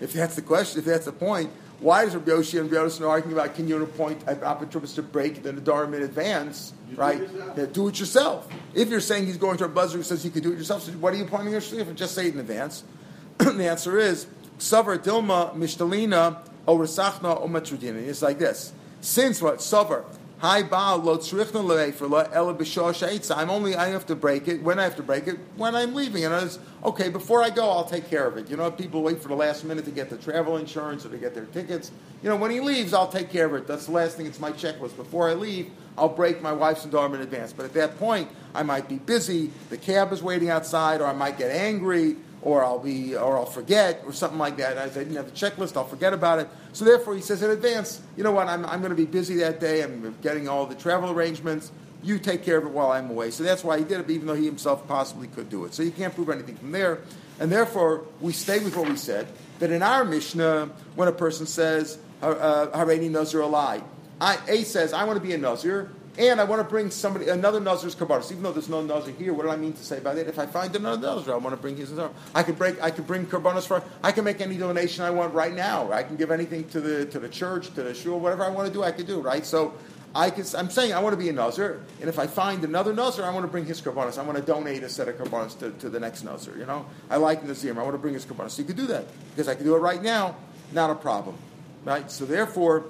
if 0.00 0.12
that's 0.12 0.36
the 0.36 0.42
question, 0.42 0.78
if 0.78 0.84
that's 0.84 1.06
the 1.06 1.12
point, 1.12 1.50
why 1.80 2.04
is 2.04 2.14
Rabbi 2.14 2.30
Yoshi 2.30 2.58
and 2.58 2.70
Rabbi 2.70 2.86
Yosi 2.86 3.06
arguing 3.06 3.36
about 3.36 3.54
can 3.54 3.68
you 3.68 3.82
appoint 3.82 4.22
an 4.26 4.36
apotropos 4.36 4.94
to 4.94 5.02
break 5.02 5.42
the 5.42 5.52
Nadarim 5.52 5.94
in 5.94 6.02
advance, 6.02 6.72
you 6.90 6.96
right? 6.96 7.18
Do 7.54 7.62
it, 7.62 7.72
do 7.74 7.88
it, 7.88 8.00
yourself. 8.00 8.48
If 8.74 8.88
you're 8.88 9.00
saying 9.00 9.26
he's 9.26 9.36
going 9.36 9.58
to 9.58 9.64
a 9.64 9.68
buzzer 9.68 9.98
who 9.98 10.02
says 10.02 10.24
you 10.24 10.30
can 10.30 10.42
do 10.42 10.52
it 10.52 10.58
yourself, 10.58 10.82
so 10.82 10.92
what 10.92 11.12
are 11.12 11.16
you 11.16 11.24
appointing 11.24 11.52
your 11.52 11.60
shliach? 11.60 11.94
Just 11.94 12.14
say 12.14 12.28
it 12.28 12.34
in 12.34 12.40
advance. 12.40 12.82
the 13.38 13.68
answer 13.68 13.98
is 13.98 14.26
Savar 14.58 14.96
Dilma 14.96 15.54
Mishtalina 15.54 16.38
O 16.66 16.78
Rasachna 16.78 17.40
O 17.40 17.46
Matrudina. 17.46 17.96
It's 18.06 18.22
like 18.22 18.38
this. 18.38 18.72
Since 19.02 19.42
what? 19.42 19.58
Savar. 19.58 20.04
Hi 20.40 20.62
Baal 20.62 20.98
lo 20.98 21.16
tzrichna 21.16 23.36
I'm 23.36 23.48
only 23.48 23.74
I 23.74 23.88
have 23.88 24.04
to 24.04 24.14
break 24.14 24.48
it 24.48 24.62
when 24.62 24.78
I 24.78 24.82
have 24.82 24.96
to 24.96 25.02
break 25.02 25.28
it 25.28 25.38
when 25.56 25.74
I'm 25.74 25.94
leaving. 25.94 26.26
And 26.26 26.34
I 26.34 26.44
was 26.44 26.58
okay 26.84 27.08
before 27.08 27.42
I 27.42 27.48
go. 27.48 27.70
I'll 27.70 27.86
take 27.86 28.10
care 28.10 28.26
of 28.26 28.36
it. 28.36 28.50
You 28.50 28.58
know, 28.58 28.70
people 28.70 29.02
wait 29.02 29.22
for 29.22 29.28
the 29.28 29.34
last 29.34 29.64
minute 29.64 29.86
to 29.86 29.90
get 29.90 30.10
the 30.10 30.18
travel 30.18 30.58
insurance 30.58 31.06
or 31.06 31.08
to 31.08 31.16
get 31.16 31.34
their 31.34 31.46
tickets. 31.46 31.90
You 32.22 32.28
know, 32.28 32.36
when 32.36 32.50
he 32.50 32.60
leaves, 32.60 32.92
I'll 32.92 33.08
take 33.08 33.30
care 33.30 33.46
of 33.46 33.54
it. 33.54 33.66
That's 33.66 33.86
the 33.86 33.92
last 33.92 34.18
thing. 34.18 34.26
It's 34.26 34.38
my 34.38 34.52
checklist. 34.52 34.94
Before 34.96 35.30
I 35.30 35.32
leave, 35.32 35.70
I'll 35.96 36.10
break 36.10 36.42
my 36.42 36.52
wife's 36.52 36.84
daughter 36.84 37.14
in 37.14 37.22
advance. 37.22 37.54
But 37.54 37.64
at 37.64 37.72
that 37.72 37.98
point, 37.98 38.28
I 38.54 38.62
might 38.62 38.90
be 38.90 38.98
busy. 38.98 39.50
The 39.70 39.78
cab 39.78 40.12
is 40.12 40.22
waiting 40.22 40.50
outside, 40.50 41.00
or 41.00 41.06
I 41.06 41.14
might 41.14 41.38
get 41.38 41.50
angry 41.50 42.16
or 42.46 42.64
I'll 42.64 42.78
be, 42.78 43.16
or 43.16 43.36
I'll 43.36 43.44
forget, 43.44 44.02
or 44.06 44.12
something 44.12 44.38
like 44.38 44.56
that. 44.58 44.78
I 44.78 44.88
didn't 44.88 45.16
have 45.16 45.26
the 45.26 45.32
checklist, 45.32 45.76
I'll 45.76 45.82
forget 45.84 46.12
about 46.12 46.38
it. 46.38 46.48
So 46.72 46.84
therefore, 46.84 47.16
he 47.16 47.20
says 47.20 47.42
in 47.42 47.50
advance, 47.50 48.00
you 48.16 48.22
know 48.22 48.30
what, 48.30 48.46
I'm, 48.46 48.64
I'm 48.66 48.78
going 48.78 48.90
to 48.90 48.96
be 48.96 49.04
busy 49.04 49.34
that 49.38 49.58
day. 49.58 49.82
I'm 49.82 50.14
getting 50.22 50.48
all 50.48 50.64
the 50.64 50.76
travel 50.76 51.10
arrangements. 51.10 51.72
You 52.04 52.20
take 52.20 52.44
care 52.44 52.56
of 52.58 52.64
it 52.64 52.70
while 52.70 52.92
I'm 52.92 53.10
away. 53.10 53.32
So 53.32 53.42
that's 53.42 53.64
why 53.64 53.78
he 53.78 53.84
did 53.84 53.98
it, 53.98 54.08
even 54.10 54.28
though 54.28 54.34
he 54.34 54.44
himself 54.44 54.86
possibly 54.86 55.26
could 55.26 55.50
do 55.50 55.64
it. 55.64 55.74
So 55.74 55.82
you 55.82 55.90
can't 55.90 56.14
prove 56.14 56.30
anything 56.30 56.54
from 56.54 56.70
there. 56.70 57.00
And 57.40 57.50
therefore, 57.50 58.04
we 58.20 58.32
stay 58.32 58.60
with 58.60 58.76
what 58.76 58.88
we 58.88 58.96
said 58.96 59.26
that 59.58 59.72
in 59.72 59.82
our 59.82 60.04
Mishnah, 60.04 60.70
when 60.94 61.08
a 61.08 61.12
person 61.12 61.46
says, 61.46 61.98
uh, 62.22 62.68
Haredi 62.68 63.10
Nazir 63.10 63.40
a 63.40 63.46
lie, 63.48 63.82
A 64.20 64.62
says, 64.62 64.92
I 64.92 65.02
want 65.02 65.20
to 65.20 65.26
be 65.26 65.34
a 65.34 65.38
Nazir, 65.38 65.90
and 66.18 66.40
I 66.40 66.44
want 66.44 66.60
to 66.60 66.68
bring 66.68 66.90
somebody 66.90 67.28
another 67.28 67.60
Nazir's 67.60 67.94
kabbalah. 67.94 68.24
Even 68.30 68.42
though 68.42 68.52
there's 68.52 68.68
no 68.68 68.82
Nazir 68.82 69.12
here, 69.12 69.34
what 69.34 69.42
do 69.42 69.50
I 69.50 69.56
mean 69.56 69.74
to 69.74 69.84
say 69.84 70.00
by 70.00 70.14
that? 70.14 70.26
If 70.26 70.38
I 70.38 70.46
find 70.46 70.74
another 70.74 71.00
Nazir, 71.00 71.34
I 71.34 71.36
want 71.36 71.54
to 71.54 71.60
bring 71.60 71.76
his 71.76 71.90
Nazir. 71.90 72.10
I 72.34 72.42
could 72.42 72.56
break. 72.56 72.82
I 72.82 72.90
could 72.90 73.06
bring 73.06 73.26
karbanos 73.26 73.66
for. 73.66 73.82
I 74.02 74.12
can 74.12 74.24
make 74.24 74.40
any 74.40 74.56
donation 74.56 75.04
I 75.04 75.10
want 75.10 75.34
right 75.34 75.54
now. 75.54 75.92
I 75.92 76.02
can 76.02 76.16
give 76.16 76.30
anything 76.30 76.68
to 76.70 76.80
the 76.80 77.06
to 77.06 77.20
the 77.20 77.28
church, 77.28 77.74
to 77.74 77.82
the 77.82 77.94
shul, 77.94 78.18
whatever 78.18 78.44
I 78.44 78.48
want 78.48 78.68
to 78.68 78.72
do. 78.72 78.82
I 78.82 78.92
can 78.92 79.06
do 79.06 79.20
right. 79.20 79.44
So. 79.44 79.74
I 80.14 80.30
can, 80.30 80.46
I'm 80.56 80.70
saying 80.70 80.94
I 80.94 81.00
want 81.00 81.12
to 81.12 81.18
be 81.18 81.28
a 81.28 81.32
Nazir, 81.32 81.82
and 82.00 82.08
if 82.08 82.18
I 82.18 82.26
find 82.26 82.64
another 82.64 82.94
Nazir, 82.94 83.22
I 83.22 83.28
want 83.28 83.44
to 83.44 83.50
bring 83.52 83.66
his 83.66 83.82
karbanos. 83.82 84.16
I 84.16 84.22
want 84.22 84.38
to 84.38 84.42
donate 84.42 84.82
a 84.82 84.88
set 84.88 85.08
of 85.08 85.16
karbanos 85.16 85.58
to, 85.58 85.72
to 85.72 85.90
the 85.90 86.00
next 86.00 86.22
Nazir. 86.22 86.56
You 86.56 86.64
know, 86.64 86.86
I 87.10 87.16
like 87.16 87.44
Nazir. 87.44 87.78
I 87.78 87.82
want 87.82 87.92
to 87.92 87.98
bring 87.98 88.14
his 88.14 88.24
karbanos. 88.24 88.52
So 88.52 88.62
you 88.62 88.66
could 88.66 88.78
do 88.78 88.86
that 88.86 89.04
because 89.34 89.46
I 89.46 89.54
can 89.54 89.64
do 89.66 89.76
it 89.76 89.80
right 89.80 90.02
now. 90.02 90.36
Not 90.72 90.88
a 90.88 90.94
problem, 90.94 91.36
right? 91.84 92.10
So 92.10 92.24
therefore, 92.24 92.86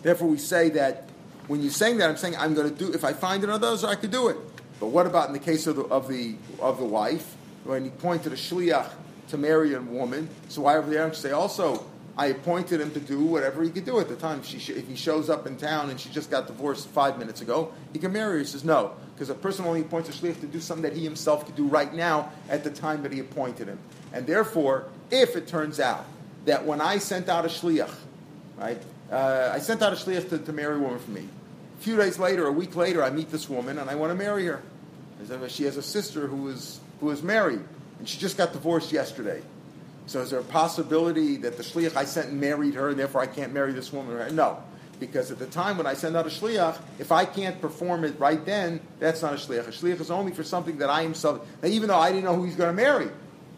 therefore 0.00 0.28
we 0.28 0.38
say 0.38 0.70
that 0.70 1.07
when 1.48 1.62
you're 1.62 1.72
saying 1.72 1.98
that, 1.98 2.08
I'm 2.08 2.16
saying 2.16 2.36
I'm 2.36 2.54
going 2.54 2.68
to 2.70 2.74
do. 2.74 2.92
If 2.92 3.04
I 3.04 3.12
find 3.12 3.42
another 3.42 3.74
I 3.86 3.94
could 3.94 4.10
do 4.10 4.28
it. 4.28 4.36
But 4.78 4.88
what 4.88 5.06
about 5.06 5.26
in 5.26 5.32
the 5.32 5.40
case 5.40 5.66
of 5.66 5.76
the 5.76 5.82
of 5.84 6.08
the 6.08 6.36
of 6.60 6.78
the 6.78 6.84
wife 6.84 7.36
when 7.64 7.84
he 7.84 7.90
pointed 7.90 8.32
a 8.32 8.36
shliach 8.36 8.90
to 9.28 9.38
marry 9.38 9.74
a 9.74 9.80
woman? 9.80 10.28
So 10.48 10.62
why 10.62 10.76
over 10.76 10.88
there 10.88 11.12
say 11.14 11.32
also 11.32 11.84
I 12.18 12.26
appointed 12.26 12.80
him 12.80 12.90
to 12.92 13.00
do 13.00 13.20
whatever 13.20 13.62
he 13.62 13.70
could 13.70 13.84
do 13.84 14.00
at 14.00 14.08
the 14.08 14.16
time. 14.16 14.42
She, 14.42 14.58
if 14.72 14.88
he 14.88 14.96
shows 14.96 15.30
up 15.30 15.46
in 15.46 15.56
town 15.56 15.88
and 15.90 16.00
she 16.00 16.08
just 16.10 16.32
got 16.32 16.48
divorced 16.48 16.88
five 16.88 17.16
minutes 17.16 17.42
ago, 17.42 17.72
he 17.92 18.00
can 18.00 18.12
marry 18.12 18.32
her. 18.32 18.38
He 18.40 18.44
says 18.44 18.64
no, 18.64 18.94
because 19.14 19.30
a 19.30 19.34
person 19.34 19.64
only 19.64 19.82
appoints 19.82 20.08
a 20.08 20.12
shliach 20.12 20.40
to 20.40 20.48
do 20.48 20.58
something 20.58 20.82
that 20.82 20.96
he 20.96 21.04
himself 21.04 21.46
could 21.46 21.54
do 21.54 21.68
right 21.68 21.94
now 21.94 22.32
at 22.48 22.64
the 22.64 22.70
time 22.70 23.04
that 23.04 23.12
he 23.12 23.20
appointed 23.20 23.68
him. 23.68 23.78
And 24.12 24.26
therefore, 24.26 24.88
if 25.12 25.36
it 25.36 25.46
turns 25.46 25.78
out 25.78 26.06
that 26.44 26.64
when 26.64 26.80
I 26.80 26.98
sent 26.98 27.28
out 27.28 27.44
a 27.44 27.48
shliach, 27.48 27.94
right, 28.56 28.82
uh, 29.12 29.52
I 29.54 29.60
sent 29.60 29.80
out 29.82 29.92
a 29.92 29.96
shliach 29.96 30.28
to, 30.30 30.38
to 30.38 30.52
marry 30.52 30.74
a 30.74 30.78
woman 30.78 30.98
for 30.98 31.12
me. 31.12 31.28
A 31.78 31.80
few 31.80 31.96
days 31.96 32.18
later, 32.18 32.46
a 32.46 32.52
week 32.52 32.74
later, 32.74 33.04
I 33.04 33.10
meet 33.10 33.30
this 33.30 33.48
woman 33.48 33.78
and 33.78 33.88
I 33.88 33.94
want 33.94 34.10
to 34.10 34.16
marry 34.16 34.46
her. 34.46 34.62
She 35.48 35.64
has 35.64 35.76
a 35.76 35.82
sister 35.82 36.26
who 36.26 36.48
is, 36.48 36.80
who 37.00 37.10
is 37.10 37.22
married, 37.22 37.60
and 37.98 38.08
she 38.08 38.18
just 38.18 38.36
got 38.36 38.52
divorced 38.52 38.92
yesterday. 38.92 39.42
So 40.06 40.20
is 40.20 40.30
there 40.30 40.40
a 40.40 40.44
possibility 40.44 41.36
that 41.38 41.56
the 41.56 41.62
shliach 41.62 41.94
I 41.96 42.04
sent 42.04 42.32
married 42.32 42.74
her, 42.74 42.88
and 42.88 42.98
therefore 42.98 43.20
I 43.20 43.26
can't 43.26 43.52
marry 43.52 43.72
this 43.72 43.92
woman? 43.92 44.34
No, 44.34 44.62
because 44.98 45.30
at 45.30 45.38
the 45.38 45.46
time 45.46 45.76
when 45.76 45.86
I 45.86 45.94
send 45.94 46.16
out 46.16 46.26
a 46.26 46.30
shliach, 46.30 46.78
if 46.98 47.12
I 47.12 47.24
can't 47.24 47.60
perform 47.60 48.04
it 48.04 48.18
right 48.18 48.44
then, 48.44 48.80
that's 48.98 49.22
not 49.22 49.34
a 49.34 49.36
shliach. 49.36 49.68
A 49.68 49.70
shliach 49.70 50.00
is 50.00 50.10
only 50.10 50.32
for 50.32 50.42
something 50.42 50.78
that 50.78 50.90
I 50.90 51.10
sub. 51.12 51.46
Now, 51.62 51.68
even 51.68 51.88
though 51.88 51.98
I 51.98 52.10
didn't 52.10 52.24
know 52.24 52.34
who 52.34 52.44
he's 52.44 52.56
going 52.56 52.74
to 52.74 52.82
marry, 52.82 53.08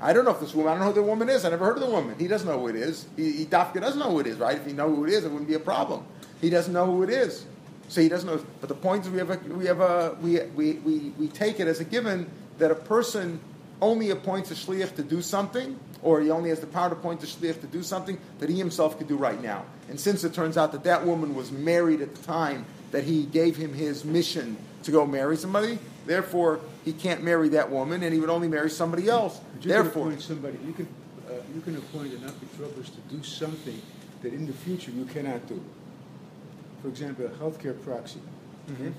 I 0.01 0.13
don't 0.13 0.25
know 0.25 0.33
if 0.33 0.41
this 0.41 0.55
woman. 0.55 0.73
I 0.73 0.75
don't 0.77 0.81
know 0.81 0.93
who 0.93 1.01
the 1.01 1.07
woman 1.07 1.29
is. 1.29 1.45
I 1.45 1.51
never 1.51 1.65
heard 1.65 1.77
of 1.77 1.83
the 1.83 1.91
woman. 1.91 2.17
He 2.19 2.27
doesn't 2.27 2.49
know 2.49 2.59
who 2.59 2.69
it 2.69 2.77
is. 2.77 3.07
He, 3.17 3.33
he 3.33 3.47
Dafka 3.47 3.81
doesn't 3.81 3.99
know 3.99 4.11
who 4.11 4.21
it 4.21 4.27
is, 4.27 4.39
right? 4.39 4.57
If 4.57 4.67
he 4.67 4.73
know 4.73 4.95
who 4.95 5.05
it 5.05 5.11
is, 5.11 5.25
it 5.25 5.31
wouldn't 5.31 5.49
be 5.49 5.55
a 5.55 5.61
problem. 5.61 6.05
He 6.41 6.51
doesn't 6.51 6.73
know 6.73 6.87
who 6.87 7.03
it 7.03 7.11
is. 7.11 7.45
So 7.91 8.01
he 8.01 8.09
doesn't 8.09 8.29
know. 8.29 8.43
But 8.61 8.69
the 8.69 8.77
point 8.77 9.05
is, 9.05 9.11
we 9.11 9.19
have 9.19 9.31
a, 9.31 9.37
we 9.49 9.67
have 9.67 9.81
a, 9.81 10.17
we, 10.23 10.41
we, 10.55 10.75
we, 10.75 10.99
we 11.19 11.27
take 11.27 11.59
it 11.59 11.67
as 11.67 11.81
a 11.81 11.85
given 11.85 12.31
that 12.59 12.71
a 12.71 12.75
person 12.77 13.41
only 13.83 14.11
appoints 14.11 14.53
a 14.53 14.55
shliach 14.55 14.95
to 14.95 15.03
do 15.03 15.21
something, 15.21 15.77
or 16.01 16.21
he 16.21 16.31
only 16.31 16.51
has 16.51 16.61
the 16.61 16.69
power 16.69 16.89
to 16.89 16.95
appoint 16.95 17.21
a 17.25 17.27
shliach 17.27 17.61
to 17.61 17.67
do 17.67 17.83
something 17.83 18.17
that 18.39 18.49
he 18.49 18.57
himself 18.57 18.97
could 18.97 19.09
do 19.09 19.17
right 19.17 19.43
now. 19.43 19.65
And 19.89 19.99
since 19.99 20.23
it 20.23 20.33
turns 20.33 20.57
out 20.57 20.71
that 20.71 20.85
that 20.85 21.05
woman 21.05 21.35
was 21.35 21.51
married 21.51 22.01
at 22.01 22.15
the 22.15 22.23
time 22.23 22.65
that 22.93 23.03
he 23.03 23.25
gave 23.25 23.57
him 23.57 23.75
his 23.75 24.05
mission 24.05 24.57
to 24.85 24.93
go 24.93 25.05
marry 25.05 25.37
somebody, 25.37 25.77
therefore 26.07 26.61
he 26.85 26.93
can't 26.93 27.25
marry 27.25 27.49
that 27.49 27.73
woman, 27.73 28.05
and 28.05 28.15
he 28.15 28.21
would 28.21 28.31
only 28.31 28.47
marry 28.47 28.71
somebody 28.71 29.09
else. 29.09 29.41
But 29.55 29.65
you 29.65 29.73
therefore, 29.73 29.91
can 29.91 30.01
appoint 30.03 30.23
somebody. 30.23 30.59
You 30.65 30.73
can 30.75 30.89
uh, 31.29 31.33
you 31.53 31.61
can 31.61 31.77
appoint 31.77 32.13
an 32.13 32.21
apotropos 32.21 32.87
to 32.87 33.17
do 33.17 33.23
something 33.25 33.83
that 34.23 34.33
in 34.33 34.47
the 34.47 34.53
future 34.53 34.93
you 34.93 35.07
cannot 35.07 35.49
do. 35.49 35.61
For 36.83 36.89
example, 36.89 37.27
a 37.27 37.29
healthcare 37.31 37.81
proxy. 37.83 38.21
Mhm. 38.71 38.93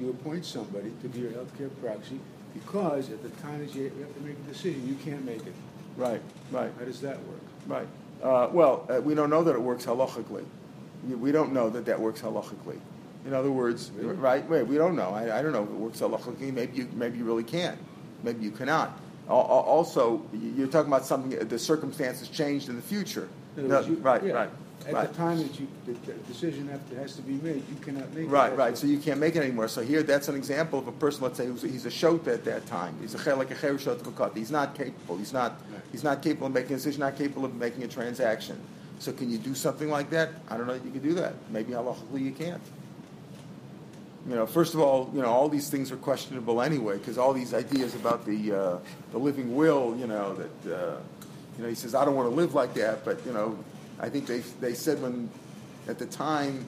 You 0.00 0.10
appoint 0.10 0.44
somebody 0.44 0.92
to 1.02 1.08
be 1.08 1.20
your 1.20 1.30
healthcare 1.32 1.70
proxy 1.82 2.20
because 2.54 3.10
at 3.10 3.22
the 3.22 3.30
time 3.42 3.58
that 3.60 3.74
you 3.74 3.84
have 3.84 4.14
to 4.14 4.20
make 4.20 4.36
a 4.46 4.52
decision, 4.52 4.86
you 4.86 4.94
can't 5.04 5.24
make 5.24 5.46
it. 5.46 5.54
right, 5.96 6.20
right. 6.52 6.70
How 6.78 6.84
does 6.84 7.00
that 7.00 7.16
work? 7.26 7.40
Right. 7.66 7.86
Uh, 8.22 8.48
well, 8.52 8.86
uh, 8.90 9.00
we 9.00 9.14
don't 9.14 9.30
know 9.30 9.42
that 9.42 9.54
it 9.54 9.60
works 9.62 9.86
halachically. 9.86 10.44
We- 11.08 11.32
don't 11.32 11.52
know 11.52 11.70
that 11.70 11.84
that 11.86 11.98
works 12.00 12.20
halachically. 12.20 12.78
In 13.26 13.32
other 13.32 13.50
words, 13.50 13.90
Really? 13.96 14.14
right? 14.14 14.48
Wait, 14.48 14.66
we 14.66 14.76
don't 14.76 14.94
know. 14.96 15.10
I, 15.10 15.38
I 15.38 15.42
don't 15.42 15.52
know 15.52 15.62
if 15.62 15.70
it 15.70 15.74
works 15.76 16.00
halachically. 16.00 16.52
Maybe 16.52 16.76
you, 16.78 16.88
maybe 16.94 17.16
you 17.18 17.24
really 17.24 17.44
can't. 17.44 17.78
Maybe 18.22 18.44
you 18.44 18.50
cannot. 18.50 18.98
Al- 19.28 19.36
al- 19.38 19.44
Also, 19.76 20.22
you're 20.32 20.66
talking 20.68 20.92
about 20.92 21.04
something. 21.06 21.36
The 21.48 21.58
circumstances 21.58 22.28
changed 22.28 22.68
in 22.68 22.76
the 22.76 22.82
future. 22.82 23.28
No, 23.56 23.80
you- 23.80 23.94
right, 23.96 24.22
yeah, 24.22 24.32
right, 24.32 24.50
At 24.86 24.94
right. 24.94 25.08
the 25.08 25.14
time 25.16 25.38
that 25.38 25.58
you 25.58 25.66
the, 25.84 25.94
decision 26.28 26.68
have 26.68 26.88
to, 26.90 26.96
has 26.96 27.16
to 27.16 27.22
be 27.22 27.32
made, 27.34 27.64
you 27.68 27.74
cannot 27.80 28.08
make 28.14 28.26
it. 28.26 28.28
Right, 28.28 28.56
right. 28.56 28.78
So 28.78 28.86
you 28.86 28.98
can't 28.98 29.18
make 29.18 29.34
it 29.34 29.42
anymore. 29.42 29.66
So 29.66 29.82
here, 29.82 30.04
that's 30.04 30.28
an 30.28 30.36
example 30.36 30.78
of 30.78 30.86
a 30.86 30.92
person. 30.92 31.24
Let's 31.24 31.38
say 31.38 31.46
who's, 31.46 31.62
he's 31.62 31.86
a 31.86 31.90
shota 31.90 32.28
at 32.28 32.44
that 32.44 32.66
time. 32.66 32.96
He's 33.00 33.14
a 33.14 33.34
like 33.34 33.50
a 33.50 33.58
cher 33.58 33.74
shota 33.74 33.98
b'kata. 33.98 34.36
He's 34.36 34.52
not 34.52 34.76
capable. 34.76 35.16
He's 35.16 35.32
not. 35.32 35.60
Right. 35.72 35.80
He's 35.90 36.04
not 36.04 36.22
capable 36.22 36.46
of 36.46 36.54
making 36.54 36.74
a 36.74 36.76
decision. 36.76 37.00
Not 37.00 37.16
capable 37.18 37.44
of 37.44 37.54
making 37.56 37.82
a 37.82 37.88
transaction. 37.88 38.60
So 39.00 39.12
can 39.12 39.28
you 39.28 39.38
do 39.38 39.56
something 39.56 39.90
like 39.90 40.10
that? 40.10 40.30
I 40.48 40.56
don't 40.56 40.68
know 40.68 40.74
that 40.74 40.84
you 40.84 40.92
can 40.92 41.02
do 41.02 41.14
that. 41.14 41.34
Maybe 41.50 41.72
halachically 41.72 42.22
you 42.22 42.32
can't. 42.32 42.62
You 44.28 44.36
know, 44.36 44.46
first 44.46 44.74
of 44.74 44.80
all, 44.80 45.10
you 45.14 45.20
know, 45.20 45.28
all 45.28 45.48
these 45.48 45.68
things 45.68 45.90
are 45.90 45.96
questionable 45.96 46.62
anyway, 46.62 46.98
because 46.98 47.18
all 47.18 47.32
these 47.32 47.54
ideas 47.54 47.94
about 47.96 48.24
the 48.24 48.52
uh, 48.52 48.78
the 49.10 49.18
living 49.18 49.56
will, 49.56 49.96
you 49.98 50.06
know, 50.06 50.34
that 50.34 50.72
uh, 50.72 50.96
you 51.56 51.62
know, 51.64 51.68
he 51.68 51.74
says, 51.74 51.94
I 51.94 52.04
don't 52.04 52.14
want 52.14 52.28
to 52.28 52.34
live 52.34 52.54
like 52.54 52.74
that, 52.74 53.04
but 53.04 53.24
you 53.26 53.32
know, 53.32 53.58
I 54.00 54.08
think 54.08 54.26
they 54.26 54.40
they 54.60 54.74
said 54.74 55.00
when 55.02 55.30
at 55.88 55.98
the 55.98 56.06
time 56.06 56.66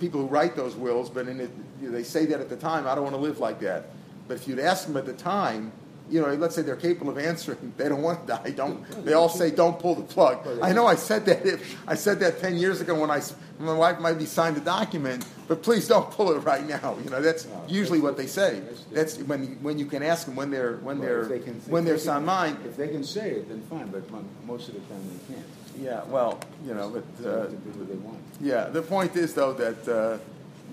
people 0.00 0.20
who 0.22 0.26
write 0.26 0.56
those 0.56 0.74
wills, 0.74 1.10
but 1.10 1.28
in 1.28 1.40
it, 1.40 1.50
you 1.80 1.88
know, 1.88 1.92
they 1.92 2.02
say 2.02 2.24
that 2.26 2.40
at 2.40 2.48
the 2.48 2.56
time, 2.56 2.86
I 2.86 2.94
don't 2.94 3.04
want 3.04 3.14
to 3.16 3.20
live 3.20 3.38
like 3.40 3.60
that. 3.60 3.86
But 4.26 4.38
if 4.38 4.48
you'd 4.48 4.58
ask 4.58 4.86
them 4.86 4.96
at 4.96 5.04
the 5.04 5.12
time, 5.12 5.70
you 6.08 6.20
know, 6.20 6.32
let's 6.34 6.54
say 6.54 6.62
they're 6.62 6.76
capable 6.76 7.10
of 7.12 7.18
answering, 7.18 7.72
they 7.76 7.88
don't 7.88 8.02
want 8.02 8.20
to 8.26 8.32
die. 8.34 8.50
Don't 8.50 9.04
they 9.04 9.12
all 9.12 9.28
say 9.28 9.50
don't 9.50 9.78
pull 9.78 9.94
the 9.94 10.02
plug? 10.02 10.46
I 10.62 10.72
know 10.72 10.86
I 10.86 10.94
said 10.94 11.26
that. 11.26 11.44
If, 11.44 11.76
I 11.86 11.94
said 11.94 12.20
that 12.20 12.40
ten 12.40 12.56
years 12.56 12.80
ago 12.80 12.98
when 12.98 13.10
I 13.10 13.20
my 13.58 13.72
wife 13.74 13.98
might 14.00 14.18
be 14.18 14.26
signed 14.26 14.56
the 14.56 14.60
document, 14.60 15.26
but 15.48 15.62
please 15.62 15.86
don't 15.88 16.10
pull 16.10 16.32
it 16.32 16.38
right 16.40 16.66
now. 16.66 16.96
You 17.04 17.10
know, 17.10 17.20
that's 17.22 17.46
usually 17.68 18.00
what 18.00 18.16
they 18.16 18.26
say. 18.26 18.60
That's 18.92 19.18
when 19.18 19.44
you- 19.44 19.56
when 19.62 19.78
you 19.78 19.86
can 19.86 20.02
ask 20.02 20.26
them 20.26 20.36
when 20.36 20.50
they're 20.50 20.76
when 20.76 21.00
they're 21.00 21.22
if 21.22 21.28
they 21.28 21.38
can- 21.40 21.60
when 21.68 21.84
they're 21.84 21.98
sound 21.98 22.24
mind. 22.26 22.58
If 22.64 22.76
they 22.76 22.88
can 22.88 23.02
say 23.04 23.30
it, 23.32 23.48
then 23.48 23.62
fine, 23.70 23.88
but 23.88 24.02
most 24.46 24.68
of 24.68 24.74
the 24.74 24.80
time 24.80 25.02
they 25.28 25.34
can't. 25.34 25.46
Yeah, 25.80 26.04
well, 26.04 26.40
you 26.66 26.74
know, 26.74 26.88
but. 26.90 27.26
Uh, 27.26 27.40
have 27.42 27.50
to 27.50 27.56
do 27.56 27.78
what 27.78 27.88
they 27.88 27.94
want. 27.96 28.18
Yeah, 28.40 28.64
the 28.64 28.82
point 28.82 29.16
is 29.16 29.34
though 29.34 29.52
that 29.54 29.88
uh, 29.88 30.18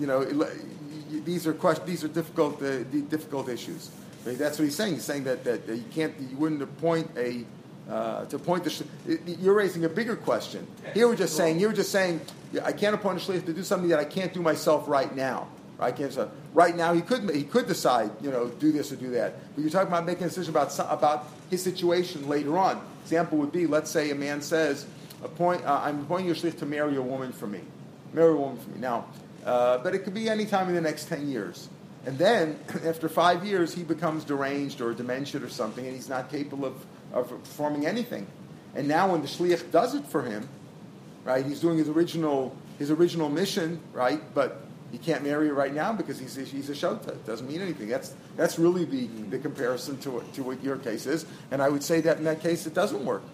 you 0.00 0.06
know 0.06 0.24
these 1.24 1.46
are 1.46 1.52
question, 1.52 1.86
these 1.86 2.04
are 2.04 2.08
difficult 2.08 2.62
uh, 2.62 2.82
difficult 2.84 3.48
issues. 3.48 3.90
Right? 4.24 4.38
That's 4.38 4.58
what 4.58 4.64
he's 4.64 4.76
saying. 4.76 4.94
He's 4.94 5.04
saying 5.04 5.24
that, 5.24 5.44
that, 5.44 5.66
that 5.66 5.76
you 5.76 5.84
can't 5.94 6.14
you 6.18 6.36
wouldn't 6.36 6.62
appoint 6.62 7.10
a 7.16 7.44
uh, 7.90 8.24
to 8.26 8.36
appoint 8.36 8.64
the 8.64 8.70
sh- 8.70 8.82
you're 9.26 9.54
raising 9.54 9.84
a 9.84 9.88
bigger 9.88 10.16
question. 10.16 10.66
Here 10.94 11.06
we're 11.06 11.16
just 11.16 11.36
saying 11.36 11.60
you're 11.60 11.72
just 11.72 11.92
saying 11.92 12.20
I 12.62 12.72
can't 12.72 12.94
appoint 12.94 13.20
a 13.20 13.20
shliach 13.20 13.44
to 13.46 13.52
do 13.52 13.62
something 13.62 13.90
that 13.90 13.98
I 13.98 14.04
can't 14.04 14.32
do 14.32 14.40
myself 14.40 14.88
right 14.88 15.14
now. 15.14 15.48
Right? 15.78 15.94
Can't, 15.94 16.16
right 16.52 16.76
now 16.76 16.94
he 16.94 17.00
could 17.00 17.28
he 17.34 17.42
could 17.42 17.66
decide 17.66 18.10
you 18.20 18.30
know 18.30 18.48
do 18.48 18.70
this 18.72 18.92
or 18.92 18.96
do 18.96 19.10
that. 19.10 19.54
But 19.54 19.62
you're 19.62 19.70
talking 19.70 19.88
about 19.88 20.06
making 20.06 20.24
a 20.24 20.28
decision 20.28 20.50
about 20.50 20.78
about 20.90 21.26
his 21.50 21.62
situation 21.62 22.28
later 22.28 22.56
on. 22.56 22.80
Example 23.02 23.38
would 23.38 23.52
be 23.52 23.66
let's 23.66 23.90
say 23.90 24.10
a 24.10 24.14
man 24.14 24.40
says 24.40 24.86
appoint 25.22 25.64
uh, 25.64 25.80
I'm 25.82 26.00
appointing 26.00 26.26
your 26.26 26.36
to 26.52 26.66
marry 26.66 26.96
a 26.96 27.02
woman 27.02 27.32
for 27.32 27.46
me 27.46 27.60
marry 28.14 28.32
a 28.32 28.36
woman 28.36 28.56
for 28.56 28.70
me. 28.70 28.80
Now, 28.80 29.06
uh, 29.44 29.78
but 29.78 29.94
it 29.94 30.00
could 30.00 30.14
be 30.14 30.30
any 30.30 30.46
time 30.46 30.68
in 30.68 30.74
the 30.74 30.80
next 30.80 31.08
10 31.08 31.28
years. 31.28 31.68
And 32.06 32.16
then, 32.16 32.58
after 32.86 33.08
five 33.08 33.44
years, 33.44 33.74
he 33.74 33.82
becomes 33.82 34.24
deranged 34.24 34.80
or 34.80 34.94
dementia 34.94 35.42
or 35.42 35.48
something, 35.48 35.84
and 35.84 35.94
he's 35.94 36.08
not 36.08 36.30
capable 36.30 36.66
of, 36.66 36.86
of 37.12 37.28
performing 37.28 37.86
anything. 37.86 38.26
And 38.74 38.88
now, 38.88 39.12
when 39.12 39.20
the 39.20 39.28
shliach 39.28 39.70
does 39.70 39.94
it 39.94 40.06
for 40.06 40.22
him, 40.22 40.48
right, 41.24 41.44
he's 41.44 41.60
doing 41.60 41.78
his 41.78 41.88
original, 41.88 42.56
his 42.78 42.90
original 42.90 43.28
mission, 43.28 43.80
right, 43.92 44.20
but 44.34 44.63
he 44.94 44.98
can't 44.98 45.24
marry 45.24 45.48
her 45.48 45.54
right 45.54 45.74
now 45.74 45.92
because 45.92 46.20
he's, 46.20 46.36
he's 46.36 46.70
a 46.70 46.72
shota. 46.72 47.08
It 47.08 47.26
doesn't 47.26 47.48
mean 47.48 47.60
anything. 47.60 47.88
That's, 47.88 48.14
that's 48.36 48.60
really 48.60 48.84
the, 48.84 49.08
the 49.28 49.40
comparison 49.40 49.98
to 49.98 50.10
what, 50.12 50.32
to 50.34 50.44
what 50.44 50.62
your 50.62 50.76
case 50.76 51.06
is. 51.06 51.26
And 51.50 51.60
I 51.60 51.68
would 51.68 51.82
say 51.82 52.00
that 52.02 52.18
in 52.18 52.24
that 52.24 52.40
case, 52.40 52.64
it 52.64 52.74
doesn't 52.74 53.04
work. 53.04 53.24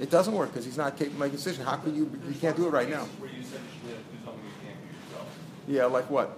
It 0.00 0.10
doesn't 0.10 0.34
work 0.34 0.50
because 0.50 0.64
he's 0.64 0.76
not 0.76 0.96
capable 0.96 1.14
of 1.14 1.20
making 1.20 1.34
a 1.34 1.36
decision. 1.36 1.64
How 1.64 1.76
can 1.76 1.94
you, 1.94 2.10
you 2.26 2.34
can't 2.34 2.56
do 2.56 2.66
it 2.66 2.70
right 2.70 2.90
now. 2.90 3.04
Where 3.04 3.30
you 3.30 3.42
essentially 3.42 3.94
have 3.94 3.98
to 3.98 4.16
do 4.16 4.24
something 4.24 4.42
you 4.42 4.66
can't 4.66 4.80
do 4.80 5.06
yourself. 5.06 5.28
Yeah, 5.68 5.84
like 5.84 6.10
what? 6.10 6.36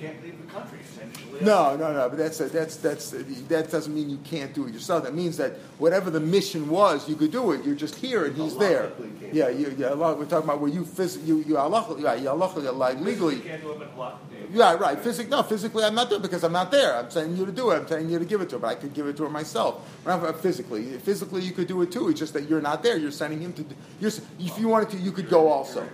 You 0.00 0.06
You 0.06 0.12
can't 0.12 0.24
leave 0.24 0.46
the 0.46 0.52
country 0.52 0.78
essentially. 0.80 1.40
No, 1.44 1.76
no, 1.76 1.92
no. 1.92 2.08
But 2.08 2.18
that's 2.18 2.38
that's 2.38 2.76
that's 2.76 3.10
that 3.10 3.70
doesn't 3.70 3.94
mean 3.94 4.08
you 4.10 4.18
can't 4.18 4.52
do 4.54 4.66
it 4.66 4.72
yourself. 4.74 5.04
That 5.04 5.14
means 5.14 5.36
that 5.38 5.52
whatever 5.78 6.10
the 6.10 6.20
mission 6.20 6.68
was, 6.68 7.08
you 7.08 7.16
could 7.16 7.30
do 7.32 7.52
it. 7.52 7.64
You're 7.64 7.74
just 7.74 7.96
here 7.96 8.24
and 8.26 8.36
he's 8.36 8.56
there. 8.56 8.92
Yeah, 9.32 9.48
you, 9.48 9.74
yeah. 9.76 9.88
Allah- 9.88 10.14
We're 10.16 10.24
talking 10.24 10.48
about 10.48 10.60
where 10.60 10.70
you 10.70 10.82
phys- 10.82 11.24
you 11.26 11.38
you 11.46 11.58
Allah, 11.58 11.96
yeah, 11.98 12.14
you 12.14 12.28
Allah, 12.28 12.46
like 12.72 12.98
You 12.98 13.04
legally. 13.04 13.40
can't 13.40 13.62
do 13.62 13.72
it, 13.72 13.96
but. 13.96 14.18
Yeah, 14.52 14.74
right. 14.74 14.98
Physically, 14.98 15.30
no, 15.30 15.42
physically, 15.42 15.84
I'm 15.84 15.94
not 15.94 16.08
doing 16.08 16.20
it 16.20 16.22
because 16.22 16.42
I'm 16.42 16.52
not 16.52 16.70
there. 16.70 16.96
I'm 16.96 17.10
saying 17.10 17.36
you 17.36 17.44
to 17.44 17.52
do 17.52 17.70
it. 17.70 17.76
I'm 17.76 17.84
telling 17.86 18.08
you 18.08 18.18
to 18.18 18.24
give 18.24 18.40
it 18.40 18.48
to 18.50 18.56
her, 18.56 18.60
but 18.60 18.68
I 18.68 18.74
could 18.76 18.94
give 18.94 19.06
it 19.06 19.16
to 19.18 19.24
her 19.24 19.28
myself. 19.28 19.86
Not 20.06 20.24
uh, 20.24 20.32
physically. 20.32 20.84
Physically, 20.98 21.42
you 21.42 21.52
could 21.52 21.66
do 21.68 21.82
it 21.82 21.92
too. 21.92 22.08
It's 22.08 22.18
just 22.18 22.32
that 22.32 22.48
you're 22.48 22.62
not 22.62 22.82
there. 22.82 22.96
You're 22.96 23.10
sending 23.10 23.40
him 23.40 23.52
to. 23.54 23.62
do- 23.62 23.74
You're, 24.00 24.10
if 24.40 24.58
you 24.58 24.68
wanted 24.68 24.88
to, 24.90 24.96
you 24.96 25.12
could 25.12 25.28
go 25.28 25.48
also. 25.52 25.86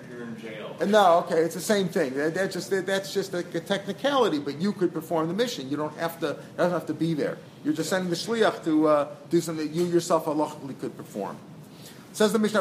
No, 0.87 1.18
okay, 1.18 1.40
it's 1.40 1.55
the 1.55 1.61
same 1.61 1.88
thing. 1.88 2.14
That, 2.14 2.35
that 2.35 2.51
just 2.51 2.70
that, 2.70 2.87
that's 2.87 3.12
just 3.12 3.35
a, 3.35 3.38
a 3.38 3.61
technicality, 3.61 4.38
but 4.38 4.61
you 4.61 4.73
could 4.73 4.92
perform 4.92 5.29
the 5.29 5.35
mission. 5.35 5.70
You 5.70 5.77
don't 5.77 5.97
have 5.99 6.18
to. 6.20 6.27
You 6.29 6.37
don't 6.57 6.70
have 6.70 6.87
to 6.87 6.94
be 6.94 7.14
there. 7.14 7.38
You're 7.64 7.75
just 7.75 7.90
sending 7.90 8.11
the 8.11 8.16
shliach 8.16 8.64
to 8.64 8.88
uh, 8.88 9.09
do 9.31 9.40
something 9.40 9.66
that 9.66 9.75
you 9.75 9.85
yourself 9.87 10.27
halachically 10.27 10.79
could 10.81 10.97
perform. 10.97 11.37
Says 12.14 12.33
the 12.33 12.38
Mishnah. 12.38 12.61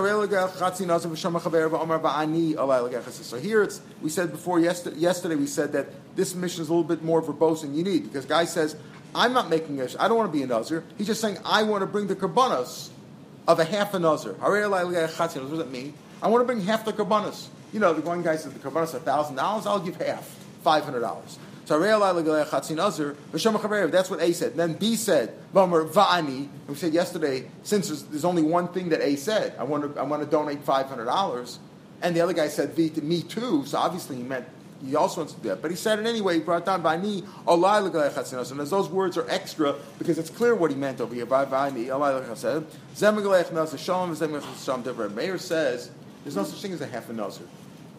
So 3.11 3.37
here 3.37 3.61
it's 3.61 3.81
we 4.01 4.09
said 4.09 4.31
before 4.31 4.59
yesterday, 4.59 4.97
yesterday 4.97 5.35
we 5.35 5.45
said 5.45 5.73
that 5.73 6.15
this 6.15 6.33
mission 6.33 6.63
is 6.63 6.69
a 6.69 6.73
little 6.73 6.83
bit 6.83 7.03
more 7.03 7.21
verbose 7.21 7.61
than 7.61 7.75
you 7.75 7.83
need 7.83 8.03
because 8.03 8.25
guy 8.25 8.45
says 8.45 8.75
I'm 9.13 9.31
not 9.31 9.51
making 9.51 9.79
a 9.79 9.87
I 9.99 10.07
don't 10.07 10.17
want 10.17 10.31
to 10.31 10.35
be 10.35 10.41
a 10.43 10.47
nazir. 10.47 10.83
He's 10.97 11.05
just 11.05 11.21
saying 11.21 11.37
I 11.45 11.61
want 11.61 11.81
to 11.81 11.85
bring 11.85 12.07
the 12.07 12.15
karbanos 12.15 12.89
of 13.47 13.59
a 13.59 13.63
half 13.63 13.93
a 13.93 13.99
nazir. 13.99 14.33
What 14.39 14.49
does 14.59 15.59
that 15.59 15.71
mean? 15.71 15.93
I 16.19 16.29
want 16.29 16.41
to 16.41 16.45
bring 16.45 16.61
half 16.61 16.83
the 16.83 16.93
karbanos. 16.93 17.49
You 17.73 17.79
know, 17.79 17.93
the 17.93 18.01
one 18.01 18.21
guy 18.21 18.35
says 18.35 18.53
the 18.53 18.59
karbanos 18.59 18.93
are 18.93 18.99
thousand 18.99 19.35
dollars. 19.35 19.65
I'll 19.65 19.79
give 19.79 19.95
half, 19.97 20.25
five 20.63 20.83
hundred 20.83 21.01
dollars. 21.01 21.37
So 21.65 21.79
that's 21.79 24.09
what 24.09 24.21
A 24.21 24.33
said. 24.33 24.55
Then 24.55 24.73
B 24.73 24.95
said, 24.95 25.33
va'ani. 25.53 26.49
We 26.67 26.75
said 26.75 26.93
yesterday, 26.93 27.49
since 27.63 27.87
there's, 27.87 28.03
there's 28.03 28.25
only 28.25 28.41
one 28.41 28.67
thing 28.67 28.89
that 28.89 29.01
A 29.01 29.15
said, 29.15 29.55
I 29.57 29.63
want 29.63 29.95
to, 29.95 29.99
I 29.99 30.03
want 30.03 30.23
to 30.23 30.29
donate 30.29 30.61
five 30.63 30.87
hundred 30.87 31.05
dollars, 31.05 31.59
and 32.01 32.15
the 32.15 32.21
other 32.21 32.33
guy 32.33 32.49
said 32.49 32.73
V 32.73 32.89
to 32.89 33.01
me 33.01 33.21
too. 33.21 33.65
So 33.65 33.77
obviously 33.77 34.17
he 34.17 34.23
meant 34.23 34.45
he 34.85 34.97
also 34.97 35.21
wants 35.21 35.33
to 35.33 35.41
do 35.41 35.49
that. 35.49 35.61
But 35.61 35.71
he 35.71 35.77
said 35.77 35.99
it 35.99 36.05
anyway. 36.05 36.35
He 36.35 36.39
brought 36.41 36.65
down 36.65 36.83
va'ani 36.83 37.23
olai 37.47 38.51
And 38.51 38.59
as 38.59 38.69
those 38.69 38.89
words 38.89 39.17
are 39.17 39.29
extra 39.29 39.75
because 39.97 40.19
it's 40.19 40.29
clear 40.29 40.55
what 40.55 40.69
he 40.69 40.75
meant 40.75 40.99
over 40.99 41.15
here. 41.15 41.25
Olai 41.25 41.71
v'zem 41.71 43.15
l'galei 43.15 43.77
shalom. 43.77 45.15
Mayor 45.15 45.37
says 45.37 45.89
there's 46.25 46.35
no 46.35 46.43
such 46.43 46.61
thing 46.61 46.73
as 46.73 46.81
a 46.81 46.87
half 46.87 47.09
a 47.09 47.13
nazir. 47.13 47.47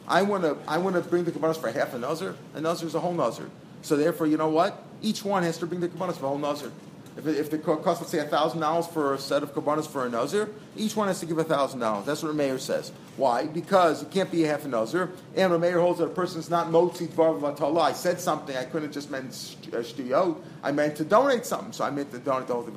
I 0.07 0.23
want 0.23 0.45
to 0.45 0.57
I 0.69 0.79
want 0.79 0.97
to 0.97 1.03
bring 1.03 1.25
the 1.25 1.33
kabbanas 1.33 1.57
for 1.57 1.71
half 1.71 1.95
a 1.95 1.99
nazir. 1.99 2.37
A 2.55 2.61
nazir 2.61 2.87
is 2.87 2.95
a 2.95 3.01
whole 3.01 3.15
nazir. 3.15 3.51
So 3.83 3.97
therefore, 3.97 4.27
you 4.27 4.37
know 4.37 4.51
what? 4.51 4.83
Each 5.03 5.25
one 5.25 5.43
has 5.43 5.59
to 5.59 5.67
bring 5.67 5.81
the 5.81 5.89
kabbanas 5.89 6.17
for 6.17 6.27
a 6.27 6.29
whole 6.29 6.39
nazir. 6.39 6.71
If, 7.17 7.29
it, 7.29 7.37
if 7.37 7.49
the 7.49 7.59
co- 7.59 7.77
cost, 7.77 8.01
let's 8.01 8.11
say, 8.11 8.27
thousand 8.27 8.59
dollars 8.61 8.89
for 8.89 9.15
a 9.15 9.19
set 9.19 9.45
of 9.45 9.55
kabbanas 9.55 9.87
for 9.87 10.05
a 10.05 10.11
nazir, 10.11 10.51
each 10.77 10.97
one 10.97 11.07
has 11.09 11.21
to 11.21 11.27
give 11.27 11.39
thousand 11.47 11.79
dollars. 11.81 12.05
That's 12.07 12.23
what 12.23 12.29
the 12.29 12.35
mayor 12.35 12.59
says. 12.59 12.93
Why? 13.17 13.47
Because 13.47 14.03
it 14.03 14.11
can't 14.11 14.31
be 14.33 14.45
a 14.45 14.49
half 14.49 14.65
a 14.65 14.69
nazir, 14.69 15.13
and 15.37 15.53
the 15.53 15.59
mayor 15.59 15.81
holds 15.81 16.01
that 16.01 16.07
a 16.07 16.09
person 16.09 16.41
is 16.41 16.51
not 16.51 16.69
motzi 16.69 17.07
dvar 17.07 17.39
v'latala. 17.41 17.83
I 17.83 17.93
said 17.93 18.21
something. 18.21 18.57
I 18.57 18.65
couldn't 18.65 18.91
just 18.93 19.11
meant 19.11 19.33
st- 19.33 19.73
uh. 20.13 20.35
I 20.63 20.73
meant 20.73 20.97
to 20.97 21.05
donate 21.05 21.47
something, 21.47 21.73
so 21.73 21.85
I 21.85 21.91
meant 21.91 22.11
to 22.11 22.19
donate 22.19 22.49
the 22.49 22.55
whole 22.55 22.65
thing. 22.65 22.75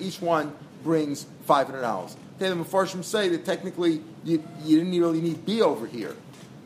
Each 0.00 0.20
one 0.20 0.52
brings 0.82 1.26
five 1.44 1.68
hundred 1.68 1.82
dollars. 1.82 2.16
Okay, 2.42 2.52
the 2.52 2.64
Mepharshim 2.64 3.04
say 3.04 3.28
that 3.28 3.44
technically 3.44 4.00
you, 4.24 4.42
you 4.64 4.78
didn't 4.78 4.98
really 4.98 5.20
need 5.20 5.46
B 5.46 5.62
over 5.62 5.86
here. 5.86 6.16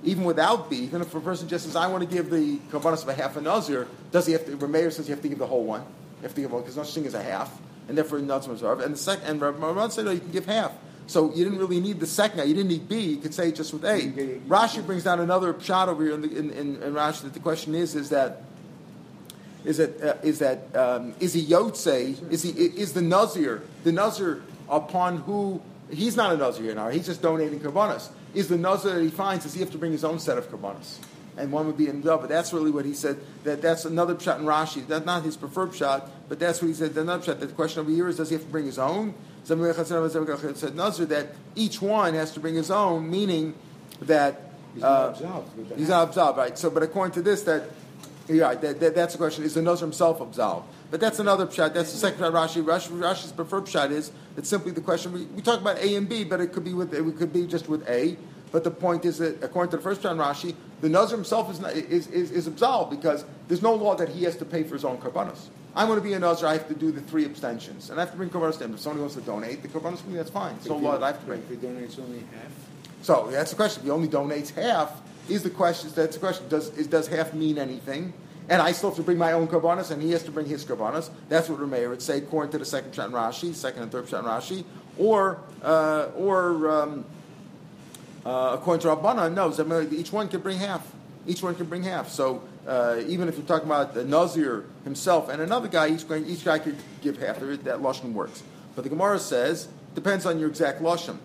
Even 0.05 0.25
without 0.25 0.71
B, 0.71 0.77
even 0.77 1.03
if 1.03 1.15
a 1.15 1.21
person 1.21 1.49
just 1.49 1.67
says, 1.67 1.77
I 1.77 1.87
want 1.89 2.03
to 2.03 2.09
give 2.09 2.31
the 2.31 2.59
Kabbalah 2.71 2.95
of 2.95 3.07
a 3.09 3.13
half 3.13 3.37
a 3.37 3.43
Nazir, 3.43 3.87
does 4.11 4.25
he 4.25 4.33
have 4.33 4.47
to, 4.47 4.57
Rameir 4.57 4.91
says 4.91 5.07
you 5.07 5.15
have 5.15 5.21
to 5.21 5.29
give 5.29 5.39
the 5.39 5.47
whole 5.47 5.65
one. 5.65 5.83
You 5.83 6.23
have 6.23 6.35
to 6.35 6.41
give 6.41 6.51
one, 6.51 6.63
because 6.63 6.79
no 6.79 6.83
such 6.83 6.95
thing 6.95 7.05
as 7.05 7.13
a 7.13 7.23
half. 7.23 7.55
And 7.89 7.99
therefore, 7.99 8.21
Nazir 8.21 8.55
Mazarv. 8.55 8.83
And 8.83 8.95
the 8.95 8.99
second, 8.99 9.27
and 9.27 9.39
Ramad 9.39 9.93
said, 9.93 10.07
no, 10.07 10.13
you 10.13 10.21
can 10.21 10.31
give 10.31 10.47
half. 10.47 10.73
So 11.09 11.35
you 11.35 11.45
didn't 11.45 11.59
really 11.59 11.81
need 11.81 12.01
the 12.01 12.07
second. 12.07 12.49
You 12.49 12.55
didn't 12.55 12.71
need 12.71 12.89
B. 12.89 12.99
You 13.01 13.17
could 13.19 13.35
say 13.35 13.51
it 13.51 13.57
just 13.57 13.75
with 13.75 13.85
A. 13.85 14.01
Rashi 14.49 14.85
brings 14.85 15.05
down 15.05 15.21
another 15.21 15.61
shot 15.61 15.91
over 15.91 16.03
here 16.03 16.15
in, 16.15 16.23
the, 16.23 16.39
in, 16.39 16.51
in, 16.53 16.83
in 16.83 16.95
Rashi 16.95 17.23
that 17.23 17.35
the 17.35 17.41
question 17.41 17.75
is, 17.75 17.95
is 17.95 18.09
that 18.09 18.45
is 19.65 19.79
that 19.79 20.01
uh, 20.01 20.17
is 20.23 20.39
that 20.39 20.75
um, 20.77 21.15
is 21.19 21.35
he 21.35 21.45
Yotze? 21.45 22.31
Is 22.31 22.45
he 22.45 22.51
is 22.51 22.93
the 22.93 23.03
Nazir 23.03 23.63
the 23.83 23.91
Nazir 23.91 24.43
upon 24.69 25.19
who 25.19 25.61
he's 25.91 26.17
not 26.17 26.33
a 26.33 26.37
Nazir 26.37 26.75
now? 26.75 26.89
He's 26.89 27.07
just 27.07 27.23
donating 27.23 27.61
karbanas. 27.61 28.09
Is 28.35 28.49
the 28.49 28.59
Nazir 28.59 28.95
that 28.95 29.03
he 29.03 29.09
finds? 29.09 29.45
Does 29.45 29.55
he 29.55 29.61
have 29.61 29.71
to 29.73 29.79
bring 29.79 29.93
his 29.93 30.05
own 30.05 30.19
set 30.19 30.39
of 30.39 30.51
karbanas? 30.51 30.99
And 31.39 31.53
one 31.53 31.67
would 31.67 31.77
be 31.77 31.89
in 31.89 32.01
But 32.01 32.29
that's 32.29 32.53
really 32.53 32.71
what 32.71 32.87
he 32.87 32.95
said. 32.95 33.19
That 33.45 33.61
that's 33.61 33.85
another 33.85 34.19
shot 34.19 34.41
in 34.41 34.47
Rashi. 34.47 34.87
That's 34.87 35.05
not 35.05 35.23
his 35.23 35.37
preferred 35.37 35.75
shot, 35.75 36.11
but 36.29 36.39
that's 36.39 36.63
what 36.63 36.69
he 36.69 36.75
said. 36.75 36.95
The 36.95 37.03
another 37.03 37.25
shot. 37.25 37.41
The 37.41 37.49
question 37.49 37.81
over 37.81 37.91
here 37.91 38.09
is, 38.09 38.17
does 38.17 38.31
he 38.31 38.37
have 38.37 38.45
to 38.45 38.51
bring 38.51 38.65
his 38.65 38.79
own? 38.79 39.15
said 39.45 40.75
Nazir 40.75 41.07
that 41.07 41.29
each 41.55 41.81
one 41.81 42.15
has 42.15 42.33
to 42.33 42.41
bring 42.41 42.55
his 42.55 42.71
own, 42.71 43.11
meaning 43.11 43.55
that 44.01 44.47
He's 44.77 44.85
uh, 44.85 44.89
not 44.89 45.11
absolved. 45.11 45.79
He's 45.79 45.89
not 45.89 46.09
absolved, 46.09 46.39
right? 46.39 46.59
So, 46.59 46.69
but 46.69 46.83
according 46.83 47.15
to 47.15 47.23
this, 47.23 47.43
that 47.45 47.71
yeah, 48.29 48.55
that, 48.55 48.81
that, 48.81 48.95
that's 48.95 49.15
the 49.15 49.19
question. 49.19 49.45
Is 49.45 49.55
the 49.55 49.63
Nazir 49.63 49.87
himself 49.87 50.21
absolved? 50.21 50.67
But 50.91 51.01
that's 51.01 51.19
another 51.19 51.47
pshat. 51.47 51.75
That's 51.75 51.93
the 51.93 51.99
second 51.99 52.21
pshat. 52.21 52.33
Rashi, 52.33 52.65
Rashi, 52.65 52.91
Rashi's 52.91 53.33
preferred 53.33 53.65
pshat 53.65 53.91
is 53.91 54.13
it's 54.37 54.49
simply 54.49 54.73
the 54.73 54.81
question. 54.81 55.13
We, 55.13 55.25
we 55.27 55.43
talk 55.43 55.61
about 55.61 55.79
A 55.79 55.95
and 55.97 56.09
B, 56.09 56.25
but 56.25 56.41
it 56.41 56.53
could 56.53 56.65
be 56.65 56.75
with 56.75 56.93
it 56.93 57.03
could 57.17 57.33
be 57.33 57.47
just 57.47 57.69
with 57.69 57.89
A. 57.89 58.17
But 58.53 58.65
the 58.65 58.71
point 58.71 59.05
is 59.05 59.19
that 59.19 59.43
according 59.43 59.71
to 59.73 59.77
the 59.77 59.83
first 59.83 60.03
pshat, 60.03 60.17
Rashi, 60.17 60.55
the 60.81 60.89
Nazir 60.89 61.17
himself 61.17 61.51
is, 61.51 61.61
not, 61.61 61.73
is, 61.73 62.07
is 62.09 62.31
is 62.31 62.47
absolved 62.47 62.91
because 62.91 63.25
there's 63.49 63.63
no 63.63 63.75
law 63.75 63.95
that 63.97 64.09
he 64.09 64.25
has 64.25 64.37
to 64.37 64.45
pay 64.45 64.63
for 64.63 64.75
his 64.75 64.85
own 64.85 64.99
karbanos. 64.99 65.49
I 65.75 65.85
want 65.85 65.99
to 65.99 66.03
be 66.03 66.15
a 66.15 66.19
Nazir. 66.19 66.49
I 66.49 66.55
have 66.55 66.69
to 66.69 66.75
do 66.75 66.91
the 66.91 67.03
three 67.03 67.27
abstentions, 67.27 67.91
and 67.91 68.01
I 68.01 68.03
have 68.05 68.13
to 68.13 68.17
bring 68.17 68.31
karbanos 68.31 68.59
to 68.59 68.65
him. 68.65 68.75
If 68.75 68.81
somebody 68.81 69.01
wants 69.01 69.15
to 69.17 69.21
donate 69.21 69.63
the 69.63 69.69
karbanos 69.69 69.99
for 69.99 70.09
me, 70.09 70.17
that's 70.17 70.31
fine. 70.31 70.55
It's 70.55 70.67
no 70.67 70.77
law 70.77 70.93
that 70.93 71.03
I 71.03 71.09
have 71.09 71.21
to 71.21 71.27
bring. 71.27 71.41
If 71.41 71.51
he 71.51 71.57
donates 71.57 71.99
only 71.99 72.21
half, 72.21 72.53
So 73.03 73.29
that's 73.31 73.51
the 73.51 73.57
question. 73.57 73.81
If 73.81 73.85
he 73.85 73.91
only 73.91 74.09
donates 74.09 74.55
half, 74.55 75.03
is 75.29 75.43
the 75.43 75.51
question. 75.51 75.91
That's 75.95 76.17
the 76.17 76.21
question. 76.21 76.49
Does 76.49 76.71
is, 76.77 76.87
does 76.87 77.09
half 77.09 77.35
mean 77.35 77.59
anything? 77.59 78.13
And 78.49 78.63
I 78.63 78.73
still 78.73 78.91
have 78.91 78.97
to 78.97 79.03
bring 79.03 79.19
my 79.19 79.33
own 79.33 79.49
karbanas, 79.49 79.91
and 79.91 80.01
he 80.01 80.13
has 80.13 80.23
to 80.23 80.31
bring 80.31 80.47
his 80.47 80.65
karbanas. 80.65 81.11
That's 81.29 81.49
what 81.49 81.59
Rameir 81.59 81.89
would 81.91 82.03
say, 82.03 82.19
according 82.19 82.53
to 82.53 82.59
the 82.59 82.65
second 82.65 82.93
in 82.93 83.11
Rashi, 83.11 83.53
second 83.55 83.83
and 83.83 83.91
third 83.91 84.05
in 84.05 84.25
Rashi, 84.25 84.65
or 84.99 85.41
uh, 85.63 86.11
or 86.17 86.71
um, 86.71 87.05
uh, 88.25 88.53
according 88.55 88.83
to 88.83 88.89
Rabbana, 88.89 89.33
no. 89.33 89.89
Each 89.93 90.13
one 90.13 90.29
can 90.29 90.41
bring 90.41 90.59
half. 90.59 90.93
Each 91.27 91.43
one 91.43 91.55
can 91.55 91.67
bring 91.67 91.83
half. 91.83 92.09
So 92.09 92.43
uh, 92.67 93.01
even 93.07 93.29
if 93.29 93.37
you're 93.37 93.47
talking 93.47 93.69
about 93.69 93.95
the 93.95 94.05
Nazir 94.05 94.65
himself 94.85 95.29
and 95.29 95.43
another 95.43 95.69
guy, 95.69 95.89
each, 95.89 96.05
each 96.27 96.45
guy 96.45 96.59
could 96.59 96.77
give 97.03 97.19
half. 97.19 97.39
That 97.39 97.81
lashon 97.81 98.13
works. 98.13 98.43
But 98.75 98.83
the 98.83 98.91
Gemara 98.91 99.19
says 99.19 99.69
depends 99.95 100.27
on 100.27 100.39
your 100.39 100.49
exact 100.49 100.83
lashon. 100.83 101.19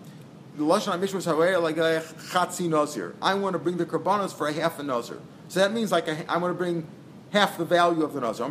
The 0.54 0.64
lashon 0.64 1.00
Mishnah 1.00 1.16
was 1.16 1.26
"Harei 1.26 1.60
like 1.62 1.78
a 1.78 2.04
chatzi 2.30 2.68
Nazir. 2.68 3.14
I 3.22 3.32
want 3.34 3.54
to 3.54 3.58
bring 3.58 3.78
the 3.78 3.86
karbanos 3.86 4.36
for 4.36 4.48
a 4.48 4.52
half 4.52 4.78
a 4.78 4.82
Nazir. 4.82 5.18
So 5.48 5.60
that 5.60 5.72
means 5.72 5.90
like 5.90 6.08
a, 6.08 6.30
I 6.30 6.36
want 6.36 6.52
to 6.52 6.58
bring 6.58 6.86
half 7.32 7.56
the 7.56 7.64
value 7.64 8.04
of 8.04 8.12
the 8.12 8.20
Nazir. 8.20 8.46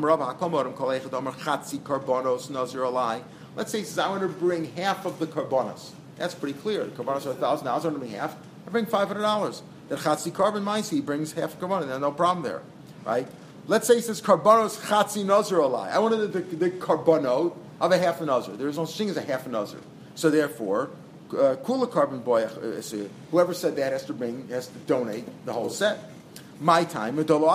Let's 3.56 3.72
say 3.72 3.80
he 3.80 3.86
says 3.86 4.00
I 4.00 4.10
want 4.10 4.22
to 4.22 4.28
bring 4.28 4.66
half 4.74 5.06
of 5.06 5.20
the 5.20 5.28
karbanos. 5.28 5.92
That's 6.18 6.34
pretty 6.34 6.58
clear. 6.58 6.86
The 6.86 7.04
karbanos 7.04 7.28
are 7.28 7.36
thousand 7.36 7.66
dollars. 7.66 7.86
I 7.86 7.90
want 7.90 7.96
to 7.96 8.00
bring 8.00 8.12
half. 8.12 8.36
I 8.66 8.72
bring 8.72 8.88
five 8.88 9.08
hundred 9.08 9.22
dollars. 9.22 9.62
The 9.90 9.98
Chatzi 9.98 10.34
Carbon 10.34 10.64
Maisi 10.64 11.06
brings 11.06 11.34
half 11.34 11.60
karbanos. 11.60 11.88
There's 11.88 12.00
no 12.00 12.12
problem 12.12 12.44
there, 12.44 12.64
right? 13.06 13.28
Let's 13.68 13.88
say 13.88 13.96
he 13.96 14.02
says 14.02 14.22
karbanos 14.22 14.80
Chatzi 14.88 15.24
Nazir 15.24 15.60
Alai. 15.60 15.92
I 15.92 16.00
wanted 16.00 16.32
the, 16.32 16.40
the, 16.40 16.56
the 16.56 16.72
karbono 16.72 17.56
of 17.80 17.92
a 17.92 17.98
half 18.00 18.22
a 18.22 18.26
Nazir. 18.26 18.56
There 18.56 18.70
is 18.70 18.78
no 18.78 18.86
such 18.86 18.98
thing 18.98 19.10
as 19.10 19.18
a 19.18 19.22
half 19.22 19.46
a 19.46 19.50
Nazir. 19.50 19.82
So 20.16 20.32
therefore, 20.32 20.90
uh, 21.34 21.56
Kula 21.58 21.90
Carbon 21.90 22.20
Boy, 22.20 22.44
uh, 22.44 22.82
whoever 23.32 23.54
said 23.54 23.76
that 23.78 23.92
has 23.94 24.06
to 24.06 24.14
bring, 24.14 24.48
has 24.50 24.68
to 24.68 24.78
donate 24.80 25.26
the 25.46 25.54
whole 25.54 25.70
set. 25.70 26.00
My 26.60 26.84
time, 26.84 27.16
the 27.16 27.34
a 27.34 27.38
a 27.38 27.50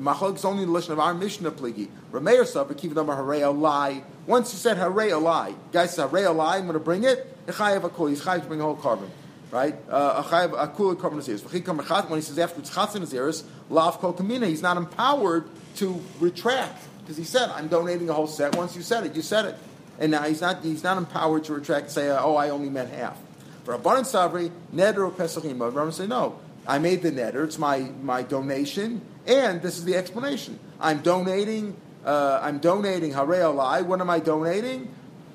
Machlok 0.00 0.36
is 0.36 0.44
only 0.44 0.64
the 0.66 0.70
lishon 0.70 0.90
of 0.90 0.98
our 0.98 1.14
Mishnah 1.14 1.50
Pligi. 1.52 1.88
Rameir 2.12 2.46
Sab, 2.46 2.76
keep 2.76 2.92
them 2.92 3.08
a 3.08 3.14
Alai. 3.14 4.02
Once 4.26 4.52
you 4.52 4.58
said 4.58 4.76
Harei 4.76 5.20
lie, 5.20 5.54
guys 5.72 5.94
said 5.94 6.10
Harei 6.10 6.26
Alai, 6.26 6.56
I'm 6.56 6.62
going 6.62 6.74
to 6.74 6.78
bring 6.78 7.04
it. 7.04 7.26
He's 7.46 7.54
chayev 7.56 7.82
to 8.42 8.46
bring 8.46 8.58
the 8.58 8.64
whole 8.64 8.76
carbon. 8.76 9.10
Right? 9.50 9.74
Uh. 9.88 10.22
When 10.22 12.18
he 12.18 12.22
says 12.22 12.38
after 12.38 12.60
it's 12.60 12.70
Chatzin 12.70 13.02
Naziris, 13.02 13.42
Lav 13.68 13.98
Kol 13.98 14.12
Kamina, 14.12 14.46
he's 14.46 14.62
not 14.62 14.76
empowered 14.76 15.48
to 15.76 16.00
retract. 16.20 16.86
Because 17.00 17.16
he 17.16 17.24
said, 17.24 17.48
I'm 17.48 17.66
donating 17.68 18.06
the 18.06 18.14
whole 18.14 18.28
set. 18.28 18.54
Once 18.56 18.76
you 18.76 18.82
said 18.82 19.06
it, 19.06 19.16
you 19.16 19.22
said 19.22 19.46
it. 19.46 19.56
And 20.00 20.10
now 20.10 20.22
he's 20.22 20.40
not, 20.40 20.64
he's 20.64 20.82
not 20.82 20.96
empowered 20.96 21.44
to 21.44 21.54
retract 21.54 21.84
and 21.84 21.92
say, 21.92 22.10
oh, 22.10 22.34
I 22.34 22.48
only 22.48 22.70
meant 22.70 22.90
half. 22.90 23.18
For 23.64 23.76
Rabbanan 23.76 24.00
Savri, 24.00 24.50
Neder 24.74 25.06
or 25.06 25.10
Pesachim, 25.10 25.58
Rabbanan 25.58 25.92
say, 25.92 26.06
no, 26.06 26.38
I 26.66 26.78
made 26.78 27.02
the 27.02 27.12
Neder, 27.12 27.44
it's 27.44 27.58
my, 27.58 27.80
my 28.02 28.22
donation, 28.22 29.02
and 29.26 29.60
this 29.60 29.76
is 29.76 29.84
the 29.84 29.96
explanation. 29.96 30.58
I'm 30.80 31.00
donating, 31.00 31.76
uh, 32.04 32.40
I'm 32.42 32.58
donating 32.58 33.12
Harei 33.12 33.40
Alai. 33.40 33.84
What 33.84 34.00
am 34.00 34.08
I 34.08 34.18
donating? 34.18 34.92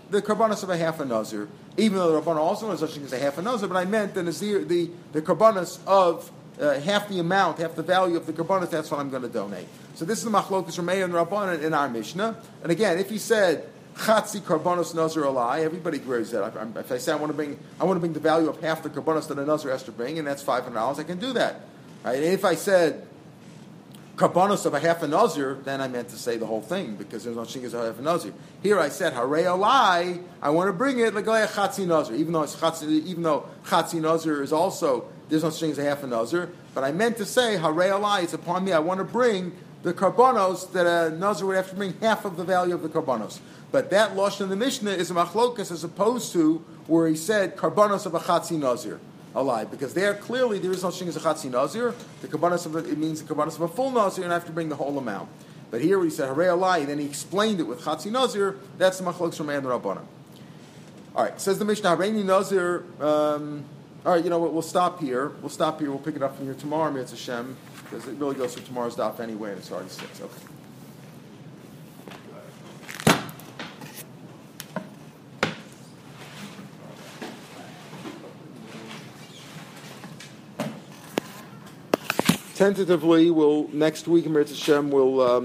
The 0.10 0.21
Karbanas 0.21 0.63
of 0.63 0.71
a 0.71 0.78
half 0.78 0.99
a 0.99 1.06
Nazir. 1.06 1.47
Even 1.78 1.99
though 1.99 2.12
the 2.12 2.21
Rabbanan 2.21 2.38
also 2.38 2.67
knows 2.67 2.80
such 2.80 2.93
thing 2.93 3.04
as 3.04 3.13
a 3.13 3.19
half 3.19 3.38
a 3.38 3.43
Nazir, 3.43 3.67
but 3.67 3.78
I 3.78 3.86
meant 3.86 4.15
the 4.15 4.23
Nazir, 4.23 4.65
the, 4.65 4.89
the 5.12 5.21
Karbanas 5.21 5.78
of 5.86 6.32
uh, 6.60 6.80
half 6.80 7.08
the 7.08 7.19
amount, 7.19 7.60
half 7.60 7.75
the 7.75 7.84
value 7.84 8.17
of 8.17 8.25
the 8.25 8.34
Karbanas, 8.34 8.71
that's 8.71 8.89
what 8.89 8.99
I'm 8.99 9.12
going 9.12 9.23
to 9.23 9.30
donate. 9.30 9.67
So 9.95 10.06
this 10.06 10.17
is 10.17 10.23
the 10.25 10.32
Machlokas 10.32 10.80
Ramey 10.80 11.04
and 11.04 11.13
Rabbanan 11.13 11.62
in 11.62 11.73
our 11.73 11.89
Mishnah. 11.89 12.38
And 12.63 12.71
again, 12.71 12.97
if 12.97 13.10
he 13.10 13.17
said, 13.17 13.69
Chatzi 13.95 14.41
karbonos 14.41 14.93
nazir 14.93 15.23
alai. 15.23 15.62
Everybody 15.63 15.97
agrees 15.97 16.31
that. 16.31 16.45
If, 16.47 16.58
I'm- 16.58 16.73
if 16.77 16.91
I 16.91 16.97
say 16.97 17.13
I 17.13 17.15
want 17.15 17.29
to 17.31 17.36
bring, 17.36 17.58
I 17.79 17.86
want 17.86 17.95
to 17.95 17.99
bring 18.01 18.13
the 18.13 18.19
value 18.19 18.49
of 18.49 18.60
half 18.62 18.84
the 18.84 18.89
karbonos 18.89 19.27
that 19.29 19.39
a 19.39 19.45
nazir 19.45 19.71
has 19.71 19.84
to 19.84 19.91
bring, 19.91 20.19
and 20.19 20.27
that's 20.27 20.43
five 20.43 20.63
hundred 20.63 20.75
dollars, 20.75 20.99
I 20.99 21.03
can 21.03 21.17
do 21.17 21.34
that. 21.34 21.62
Right? 22.03 22.15
And 22.17 22.25
if 22.25 22.43
I 22.43 22.55
said 22.55 23.08
karbonos 24.17 24.65
of 24.65 24.73
a 24.73 24.79
half 24.79 25.01
a 25.03 25.08
nazir, 25.08 25.55
then 25.63 25.81
I 25.81 25.88
meant 25.88 26.10
to 26.10 26.17
say 26.17 26.38
the 26.38 26.45
whole 26.45 26.62
thing 26.62 26.95
because 26.95 27.23
there's 27.23 27.36
no 27.36 27.45
thing 27.45 27.63
as 27.65 27.73
a 27.73 27.86
half 27.86 27.99
a 27.99 28.01
nazir. 28.01 28.34
Here 28.62 28.79
I 28.79 28.89
said 28.89 29.13
harei 29.13 29.43
alai. 29.43 30.21
I 30.41 30.49
want 30.49 30.67
to 30.69 30.73
bring 30.73 30.99
it 30.99 31.13
like 31.13 31.27
a 31.27 31.47
chatzi 31.47 31.86
nazir, 31.88 32.15
even 32.15 32.34
though 32.34 32.43
it's 32.43 32.55
chatzi, 32.55 32.84
even 33.05 33.23
though 33.23 33.45
chatzi 33.65 34.01
nazir 34.01 34.41
is 34.43 34.51
also 34.53 35.05
there's 35.29 35.43
no 35.43 35.49
thing 35.49 35.71
as 35.71 35.79
a 35.79 35.84
half 35.84 36.03
a 36.03 36.08
nazir. 36.08 36.49
But 36.73 36.84
I 36.84 36.91
meant 36.91 37.17
to 37.17 37.25
say 37.25 37.55
harei 37.58 37.91
alai. 37.91 38.23
It's 38.23 38.34
upon 38.34 38.65
me. 38.65 38.73
I 38.73 38.79
want 38.79 38.99
to 38.99 39.03
bring 39.05 39.53
the 39.86 39.93
karbonos 39.93 40.71
that 40.71 40.88
a 40.88 41.15
nazir 41.15 41.45
would 41.45 41.56
have 41.56 41.69
to 41.69 41.76
bring 41.76 41.93
half 42.02 42.26
of 42.26 42.38
the 42.38 42.43
value 42.43 42.74
of 42.74 42.82
the 42.82 42.89
karbonos. 42.89 43.38
But 43.71 43.91
that 43.91 44.15
losh 44.15 44.41
in 44.41 44.50
the 44.50 44.56
Mishnah 44.56 44.89
is 44.89 45.12
a 45.12 45.13
machlokas 45.13 45.71
as 45.71 45.84
opposed 45.84 46.34
to 46.34 46.65
where 46.88 47.08
he 47.08 47.15
said 47.15 47.56
karbonos 47.56 48.08
of 48.08 48.15
a 48.15 48.19
chatzi 48.19 48.58
nazir 48.58 49.00
alive 49.36 49.69
because 49.69 49.93
there 49.93 50.15
clearly 50.15 50.58
there 50.58 50.71
is 50.71 50.82
no 50.82 50.89
thing 50.89 51.08
as 51.08 51.15
a 51.15 51.19
chatzi 51.19 51.52
nazir. 51.52 51.93
The 52.21 52.28
karbonos 52.28 52.65
of 52.65 52.76
a, 52.76 52.80
it 52.80 52.98
means 52.98 53.21
the 53.21 53.32
karbonos 53.32 53.58
of 53.58 53.62
a 53.62 53.67
full 53.67 53.91
nazir, 53.91 54.24
and 54.24 54.34
I 54.34 54.36
have 54.36 54.48
to 54.48 54.52
bring 54.52 54.69
the 54.69 54.76
whole 54.76 54.98
amount. 54.98 55.30
But 55.69 55.82
here 55.82 56.04
he 56.04 56.10
said 56.10 56.30
harei 56.30 56.48
alai, 56.48 56.80
and 56.80 56.88
then 56.88 56.98
he 56.98 57.06
explained 57.06 57.60
it 57.60 57.67
with 57.67 57.82
chatzi 57.82 58.12
nazir. 58.12 58.58
That's 58.80 58.98
the 58.98 59.04
machlokas 59.04 59.36
from 59.36 59.52
and 59.52 59.63
Rabbana. 59.67 60.02
All 61.15 61.24
right, 61.24 61.39
says 61.39 61.60
the 61.60 61.65
Mishnah 61.65 61.95
hareini 61.95 62.26
nazir. 62.26 62.86
Um, 63.00 63.63
all 64.04 64.13
right, 64.13 64.24
you 64.24 64.32
know 64.32 64.39
what? 64.39 64.52
We'll 64.52 64.63
stop 64.63 65.00
here. 65.00 65.30
We'll 65.41 65.50
stop 65.50 65.80
here. 65.80 65.91
We'll 65.91 66.00
pick 66.00 66.15
it 66.15 66.24
up 66.24 66.38
from 66.38 66.45
here 66.45 66.56
tomorrow, 66.56 66.91
Mitzvah 66.91 67.17
Hashem, 67.17 67.58
because 67.86 68.08
it 68.08 68.15
really 68.17 68.36
goes 68.36 68.54
through 68.54 68.65
tomorrow's 68.65 68.95
daf 68.95 69.19
anyway, 69.19 69.52
and 69.52 69.60
it's 69.60 69.71
already 69.71 69.89
six. 69.89 70.21
Okay. 70.21 70.34
Tentatively, 82.56 83.30
we'll 83.32 83.67
next 83.74 84.08
week, 84.08 84.28
Mitzvah 84.30 84.56
Hashem, 84.56 84.89
will. 84.89 85.21
Um, 85.21 85.43